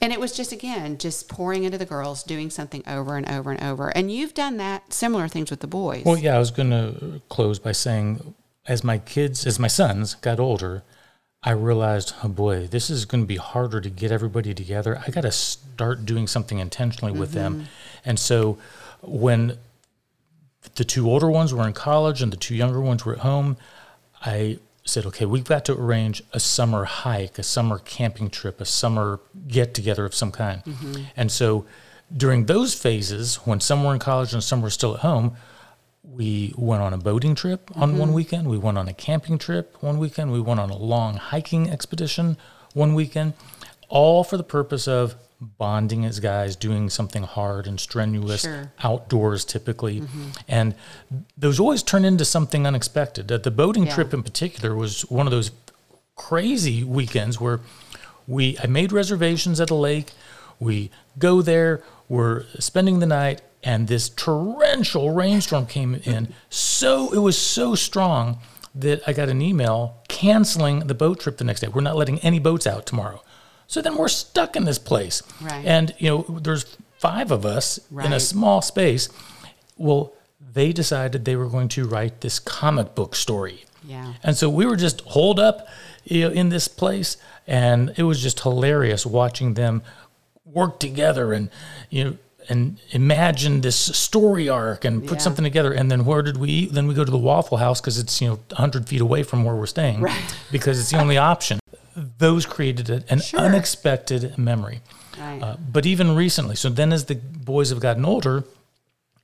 and 0.00 0.12
it 0.12 0.20
was 0.20 0.32
just 0.36 0.52
again 0.52 0.98
just 0.98 1.28
pouring 1.28 1.64
into 1.64 1.78
the 1.78 1.86
girls, 1.86 2.22
doing 2.22 2.50
something 2.50 2.82
over 2.86 3.16
and 3.16 3.28
over 3.30 3.50
and 3.50 3.62
over. 3.62 3.88
And 3.88 4.10
you've 4.10 4.34
done 4.34 4.56
that 4.58 4.92
similar 4.92 5.28
things 5.28 5.50
with 5.50 5.60
the 5.60 5.66
boys. 5.66 6.04
Well, 6.04 6.18
yeah, 6.18 6.36
I 6.36 6.38
was 6.38 6.50
going 6.50 6.70
to 6.70 7.20
close 7.28 7.58
by 7.58 7.72
saying 7.72 8.34
as 8.66 8.82
my 8.82 8.98
kids, 8.98 9.46
as 9.46 9.58
my 9.58 9.68
sons 9.68 10.14
got 10.14 10.40
older, 10.40 10.82
I 11.42 11.50
realized, 11.52 12.12
oh 12.24 12.28
boy, 12.28 12.66
this 12.66 12.90
is 12.90 13.04
going 13.04 13.22
to 13.22 13.28
be 13.28 13.36
harder 13.36 13.80
to 13.80 13.88
get 13.88 14.10
everybody 14.10 14.52
together. 14.52 15.00
I 15.06 15.10
got 15.10 15.20
to 15.20 15.30
start 15.30 16.04
doing 16.04 16.26
something 16.26 16.58
intentionally 16.58 17.12
with 17.16 17.32
them. 17.32 17.68
And 18.04 18.18
so 18.18 18.58
when 19.02 19.56
the 20.76 20.84
two 20.84 21.10
older 21.10 21.30
ones 21.30 21.52
were 21.52 21.66
in 21.66 21.72
college 21.72 22.22
and 22.22 22.32
the 22.32 22.36
two 22.36 22.54
younger 22.54 22.80
ones 22.80 23.04
were 23.04 23.14
at 23.14 23.20
home, 23.20 23.56
I 24.22 24.58
said, 24.84 25.04
okay, 25.06 25.26
we've 25.26 25.44
got 25.44 25.64
to 25.64 25.72
arrange 25.72 26.22
a 26.32 26.40
summer 26.40 26.84
hike, 26.84 27.38
a 27.38 27.42
summer 27.42 27.78
camping 27.78 28.30
trip, 28.30 28.60
a 28.60 28.64
summer 28.64 29.20
get 29.48 29.74
together 29.74 30.04
of 30.04 30.14
some 30.14 30.30
kind. 30.30 30.62
Mm-hmm. 30.64 31.02
And 31.16 31.32
so 31.32 31.66
during 32.14 32.46
those 32.46 32.74
phases, 32.74 33.36
when 33.46 33.60
some 33.60 33.82
were 33.82 33.92
in 33.92 33.98
college 33.98 34.32
and 34.32 34.42
some 34.42 34.62
were 34.62 34.70
still 34.70 34.94
at 34.94 35.00
home, 35.00 35.36
we 36.04 36.54
went 36.56 36.82
on 36.82 36.92
a 36.92 36.98
boating 36.98 37.34
trip 37.34 37.70
on 37.74 37.98
one 37.98 38.08
mm-hmm. 38.08 38.16
weekend. 38.16 38.48
We 38.48 38.58
went 38.58 38.78
on 38.78 38.88
a 38.88 38.94
camping 38.94 39.38
trip 39.38 39.76
one 39.82 39.98
weekend. 39.98 40.32
We 40.32 40.40
went 40.40 40.60
on 40.60 40.70
a 40.70 40.76
long 40.76 41.16
hiking 41.16 41.68
expedition 41.68 42.36
one 42.74 42.94
weekend, 42.94 43.34
all 43.88 44.22
for 44.22 44.36
the 44.36 44.44
purpose 44.44 44.86
of 44.86 45.16
bonding 45.40 46.04
as 46.04 46.18
guys, 46.20 46.56
doing 46.56 46.88
something 46.88 47.22
hard 47.22 47.66
and 47.66 47.78
strenuous 47.78 48.42
Sure. 48.42 48.72
outdoors 48.82 49.44
typically. 49.44 50.00
Mm-hmm. 50.00 50.28
And 50.48 50.74
those 51.36 51.60
always 51.60 51.82
turn 51.82 52.04
into 52.04 52.24
something 52.24 52.66
unexpected. 52.66 53.28
The 53.28 53.50
boating 53.50 53.86
Yeah. 53.86 53.94
trip 53.94 54.14
in 54.14 54.22
particular 54.22 54.74
was 54.74 55.02
one 55.10 55.26
of 55.26 55.30
those 55.30 55.50
crazy 56.14 56.82
weekends 56.82 57.40
where 57.40 57.60
we 58.26 58.56
I 58.62 58.66
made 58.66 58.92
reservations 58.92 59.60
at 59.60 59.70
a 59.70 59.74
lake. 59.74 60.12
We 60.58 60.90
go 61.18 61.42
there, 61.42 61.82
we're 62.08 62.44
spending 62.58 63.00
the 63.00 63.06
night, 63.06 63.42
and 63.62 63.88
this 63.88 64.08
torrential 64.08 65.10
rainstorm 65.10 65.66
came 65.66 65.94
in. 66.04 66.32
So 66.48 67.12
it 67.12 67.18
was 67.18 67.36
so 67.36 67.74
strong 67.74 68.38
that 68.74 69.02
I 69.06 69.12
got 69.12 69.28
an 69.28 69.42
email 69.42 69.96
canceling 70.08 70.80
the 70.80 70.94
boat 70.94 71.20
trip 71.20 71.36
the 71.38 71.44
next 71.44 71.60
day. 71.60 71.68
We're 71.68 71.80
not 71.82 71.96
letting 71.96 72.18
any 72.20 72.38
boats 72.38 72.66
out 72.66 72.86
tomorrow. 72.86 73.22
So 73.66 73.82
then 73.82 73.96
we're 73.96 74.08
stuck 74.08 74.56
in 74.56 74.64
this 74.64 74.78
place. 74.78 75.22
Right. 75.40 75.64
And 75.64 75.94
you 75.98 76.08
know, 76.10 76.38
there's 76.40 76.76
five 76.98 77.30
of 77.30 77.44
us 77.44 77.78
in 78.04 78.12
a 78.12 78.20
small 78.20 78.62
space. 78.62 79.08
Well, 79.76 80.12
they 80.52 80.72
decided 80.72 81.24
they 81.24 81.36
were 81.36 81.48
going 81.48 81.68
to 81.68 81.86
write 81.86 82.20
this 82.22 82.38
comic 82.38 82.94
book 82.94 83.14
story. 83.14 83.64
Yeah. 83.84 84.14
And 84.22 84.36
so 84.36 84.48
we 84.48 84.64
were 84.66 84.76
just 84.76 85.00
holed 85.02 85.38
up 85.38 85.66
you 86.04 86.22
know, 86.28 86.30
in 86.34 86.48
this 86.48 86.66
place, 86.68 87.16
and 87.46 87.92
it 87.96 88.04
was 88.04 88.22
just 88.22 88.40
hilarious 88.40 89.04
watching 89.04 89.54
them 89.54 89.82
work 90.44 90.78
together 90.80 91.32
and 91.32 91.50
you 91.90 92.04
know 92.04 92.16
and 92.48 92.78
imagine 92.92 93.60
this 93.62 93.74
story 93.76 94.48
arc 94.48 94.84
and 94.84 95.02
put 95.04 95.14
Yeah. 95.18 95.22
something 95.24 95.42
together. 95.42 95.72
And 95.72 95.90
then 95.90 96.04
where 96.04 96.22
did 96.22 96.36
we 96.36 96.48
eat? 96.48 96.72
Then 96.74 96.86
we 96.86 96.94
go 96.94 97.04
to 97.04 97.10
the 97.10 97.18
Waffle 97.18 97.58
House 97.58 97.80
because 97.80 97.98
it's 97.98 98.20
you 98.22 98.28
know 98.28 98.38
100 98.50 98.86
feet 98.88 99.00
away 99.00 99.24
from 99.24 99.42
where 99.42 99.56
we're 99.56 99.66
staying 99.66 100.00
Right. 100.00 100.36
because 100.52 100.78
it's 100.78 100.90
the 100.90 100.98
only 101.00 101.18
option. 101.18 101.58
Those 102.18 102.46
created 102.46 103.04
an 103.08 103.20
Sure. 103.20 103.40
unexpected 103.40 104.38
memory. 104.38 104.80
Right. 105.18 105.42
Uh, 105.42 105.56
but 105.72 105.86
even 105.86 106.14
recently, 106.14 106.56
so 106.56 106.68
then 106.68 106.92
as 106.92 107.04
the 107.06 107.14
boys 107.16 107.70
have 107.70 107.80
gotten 107.80 108.04
older, 108.04 108.44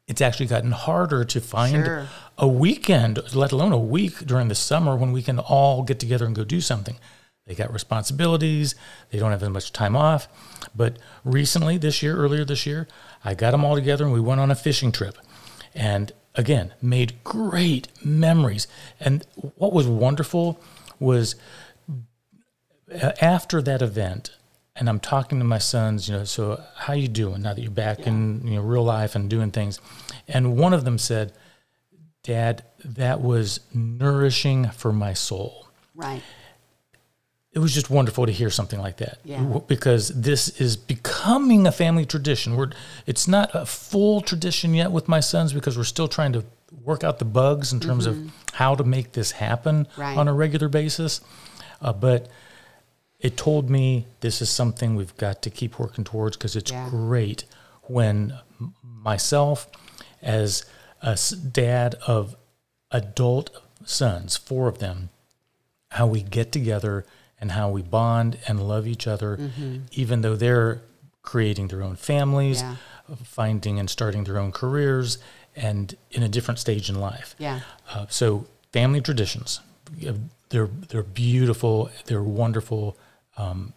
it's 0.08 0.20
actually 0.20 0.46
gotten 0.46 0.72
harder 0.72 1.24
to 1.24 1.40
find 1.40 1.84
Sure. 1.86 2.08
a 2.38 2.46
weekend, 2.48 3.20
let 3.34 3.52
alone 3.52 3.72
a 3.72 3.78
week 3.78 4.26
during 4.26 4.48
the 4.48 4.54
summer 4.54 4.96
when 4.96 5.12
we 5.12 5.22
can 5.22 5.38
all 5.38 5.82
get 5.82 5.98
together 6.00 6.26
and 6.26 6.34
go 6.34 6.44
do 6.44 6.60
something. 6.60 6.96
They 7.46 7.54
got 7.54 7.72
responsibilities, 7.72 8.74
they 9.10 9.18
don't 9.18 9.30
have 9.32 9.42
as 9.42 9.48
much 9.48 9.72
time 9.72 9.96
off. 9.96 10.28
But 10.74 10.98
recently, 11.24 11.76
this 11.78 12.02
year, 12.02 12.16
earlier 12.16 12.44
this 12.44 12.66
year, 12.66 12.88
I 13.24 13.34
got 13.34 13.50
them 13.52 13.64
all 13.64 13.74
together 13.74 14.04
and 14.04 14.12
we 14.12 14.20
went 14.20 14.40
on 14.40 14.50
a 14.50 14.54
fishing 14.54 14.92
trip. 14.92 15.18
And 15.74 16.12
again, 16.34 16.72
made 16.80 17.22
great 17.24 17.88
memories. 18.04 18.66
And 19.00 19.24
what 19.56 19.72
was 19.72 19.86
wonderful 19.86 20.60
was 21.00 21.34
after 23.20 23.62
that 23.62 23.82
event, 23.82 24.30
and 24.76 24.88
I'm 24.88 25.00
talking 25.00 25.38
to 25.38 25.44
my 25.44 25.58
sons, 25.58 26.08
you 26.08 26.14
know, 26.16 26.24
so 26.24 26.62
how 26.76 26.92
you 26.94 27.08
doing 27.08 27.42
now 27.42 27.54
that 27.54 27.60
you're 27.60 27.70
back 27.70 28.06
in 28.06 28.46
you 28.46 28.54
know 28.56 28.62
real 28.62 28.84
life 28.84 29.14
and 29.14 29.28
doing 29.28 29.50
things? 29.50 29.80
And 30.28 30.56
one 30.56 30.72
of 30.72 30.84
them 30.84 30.98
said, 30.98 31.32
"Dad, 32.22 32.64
that 32.84 33.20
was 33.20 33.60
nourishing 33.74 34.68
for 34.70 34.92
my 34.92 35.12
soul." 35.14 35.68
right. 35.94 36.22
It 37.54 37.58
was 37.58 37.74
just 37.74 37.90
wonderful 37.90 38.24
to 38.24 38.32
hear 38.32 38.48
something 38.48 38.80
like 38.80 38.96
that 38.96 39.18
Yeah. 39.24 39.42
Because 39.66 40.08
this 40.08 40.48
is 40.58 40.74
becoming 40.74 41.66
a 41.66 41.72
family 41.72 42.06
tradition. 42.06 42.56
We're 42.56 42.70
it's 43.04 43.28
not 43.28 43.50
a 43.54 43.66
full 43.66 44.22
tradition 44.22 44.72
yet 44.72 44.90
with 44.90 45.06
my 45.06 45.20
sons 45.20 45.52
because 45.52 45.76
we're 45.76 45.84
still 45.84 46.08
trying 46.08 46.32
to 46.32 46.46
work 46.82 47.04
out 47.04 47.18
the 47.18 47.26
bugs 47.26 47.70
in 47.70 47.78
terms 47.78 48.06
of 48.06 48.32
how 48.54 48.74
to 48.74 48.84
make 48.84 49.12
this 49.12 49.32
happen 49.32 49.84
Mm-hmm. 49.84 50.00
Right. 50.00 50.16
on 50.16 50.28
a 50.28 50.32
regular 50.32 50.70
basis. 50.70 51.20
Uh, 51.82 51.92
but 51.92 52.30
it 53.22 53.36
told 53.36 53.70
me 53.70 54.06
this 54.20 54.42
is 54.42 54.50
something 54.50 54.94
we've 54.96 55.16
got 55.16 55.40
to 55.42 55.48
keep 55.50 55.78
working 55.78 56.04
towards 56.04 56.36
because 56.36 56.56
it's 56.56 56.70
Yeah. 56.72 56.88
great 56.90 57.44
when 57.84 58.38
myself, 58.82 59.68
as 60.20 60.64
a 61.00 61.16
dad 61.52 61.94
of 62.06 62.36
adult 62.90 63.50
sons, 63.84 64.36
four 64.36 64.68
of 64.68 64.78
them, 64.78 65.08
how 65.92 66.06
we 66.06 66.22
get 66.22 66.52
together 66.52 67.04
and 67.40 67.52
how 67.52 67.68
we 67.70 67.82
bond 67.82 68.38
and 68.46 68.66
love 68.68 68.86
each 68.86 69.06
other, 69.06 69.38
even 69.92 70.20
though 70.22 70.36
they're 70.36 70.80
creating 71.22 71.68
their 71.68 71.82
own 71.82 71.96
families, 71.96 72.60
Yeah. 72.62 72.76
finding 73.24 73.78
and 73.78 73.88
starting 73.90 74.24
their 74.24 74.38
own 74.38 74.52
careers, 74.52 75.18
and 75.54 75.96
in 76.10 76.22
a 76.22 76.28
different 76.28 76.58
stage 76.58 76.88
in 76.88 77.00
life. 77.00 77.34
Yeah. 77.38 77.60
Uh, 77.92 78.06
so 78.08 78.46
family 78.72 79.00
traditions, 79.00 79.60
they're 80.50 80.68
they're 80.88 81.02
beautiful, 81.02 81.90
they're 82.06 82.22
wonderful, 82.22 82.96
um, 83.36 83.72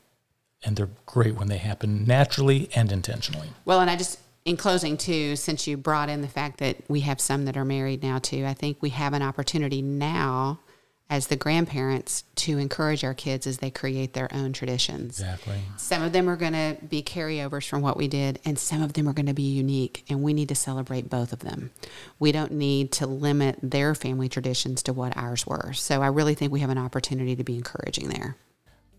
and 0.64 0.76
they're 0.76 0.90
great 1.06 1.36
when 1.36 1.48
they 1.48 1.58
happen 1.58 2.06
naturally 2.06 2.70
and 2.76 2.92
intentionally. 2.92 3.50
Well, 3.66 3.80
and 3.82 3.90
I 3.90 3.96
just, 3.96 4.20
in 4.46 4.58
closing, 4.58 4.98
too, 4.98 5.36
since 5.36 5.68
you 5.68 5.78
brought 5.78 6.10
in 6.10 6.22
the 6.22 6.28
fact 6.28 6.58
that 6.60 6.78
we 6.88 7.02
have 7.02 7.22
some 7.22 7.46
that 7.46 7.58
are 7.58 7.66
married 7.66 8.04
now, 8.04 8.20
too, 8.20 8.46
I 8.46 8.54
think 8.54 8.78
we 8.82 8.90
have 8.90 9.14
an 9.14 9.22
opportunity 9.22 9.82
now 9.82 10.60
as 11.08 11.28
the 11.28 11.36
grandparents 11.36 12.24
to 12.34 12.58
encourage 12.58 13.04
our 13.04 13.14
kids 13.14 13.46
as 13.46 13.60
they 13.60 13.70
create 13.70 14.14
their 14.14 14.28
own 14.34 14.52
traditions. 14.54 15.20
Exactly. 15.20 15.60
Some 15.78 16.02
of 16.02 16.14
them 16.14 16.28
are 16.28 16.36
going 16.36 16.54
to 16.54 16.78
be 16.84 17.04
carryovers 17.04 17.68
from 17.68 17.84
what 17.84 17.96
we 17.96 18.08
did, 18.08 18.40
and 18.44 18.58
some 18.58 18.82
of 18.82 18.94
them 18.94 19.08
are 19.08 19.14
going 19.14 19.28
to 19.28 19.34
be 19.34 19.44
unique, 19.44 20.04
and 20.10 20.24
we 20.24 20.34
need 20.34 20.50
to 20.50 20.56
celebrate 20.56 21.08
both 21.08 21.32
of 21.32 21.42
them. 21.42 21.70
We 22.18 22.32
don't 22.32 22.54
need 22.54 22.92
to 22.94 23.06
limit 23.06 23.60
their 23.62 23.94
family 23.94 24.30
traditions 24.30 24.82
to 24.84 24.94
what 24.94 25.16
ours 25.16 25.46
were. 25.46 25.74
So 25.74 26.02
I 26.02 26.08
really 26.08 26.34
think 26.34 26.52
we 26.52 26.62
have 26.62 26.72
an 26.72 26.80
opportunity 26.80 27.36
to 27.36 27.44
be 27.44 27.56
encouraging 27.56 28.10
there. 28.10 28.36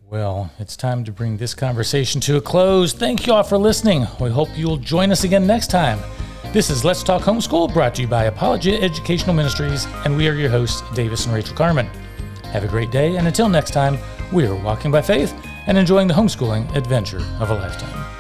Well, 0.09 0.53
it's 0.61 0.77
time 0.77 1.03
to 1.03 1.11
bring 1.11 1.37
this 1.37 1.53
conversation 1.53 2.21
to 2.23 2.37
a 2.37 2.41
close. 2.41 2.93
Thank 2.93 3.27
you 3.27 3.33
all 3.33 3.43
for 3.43 3.59
listening. 3.59 4.07
We 4.21 4.31
hope 4.31 4.49
you'll 4.55 4.77
join 4.77 5.11
us 5.11 5.25
again 5.25 5.49
next 5.49 5.69
time. 5.69 5.99
This 6.53 6.71
is 6.71 6.85
Let's 6.85 7.03
Talk 7.03 7.23
Homeschool, 7.23 7.73
brought 7.73 7.97
to 7.97 8.03
you 8.03 8.09
by 8.09 8.27
Apologia 8.27 8.81
Educational 8.81 9.35
Ministries, 9.35 9.85
and 10.05 10.17
we 10.17 10.29
are 10.29 10.35
your 10.35 10.49
hosts, 10.49 10.85
Davis 10.95 11.27
and 11.27 11.35
Rachael 11.35 11.57
Carman. 11.57 11.87
Have 12.53 12.63
a 12.63 12.69
great 12.69 12.93
day, 12.93 13.17
and 13.17 13.27
until 13.27 13.49
next 13.49 13.73
time, 13.73 13.99
we 14.33 14.47
are 14.47 14.55
walking 14.55 14.93
by 14.93 15.03
faith 15.03 15.35
and 15.67 15.77
enjoying 15.77 16.07
the 16.07 16.15
homeschooling 16.15 16.73
adventure 16.77 17.25
of 17.41 17.51
a 17.51 17.55
lifetime. 17.55 18.16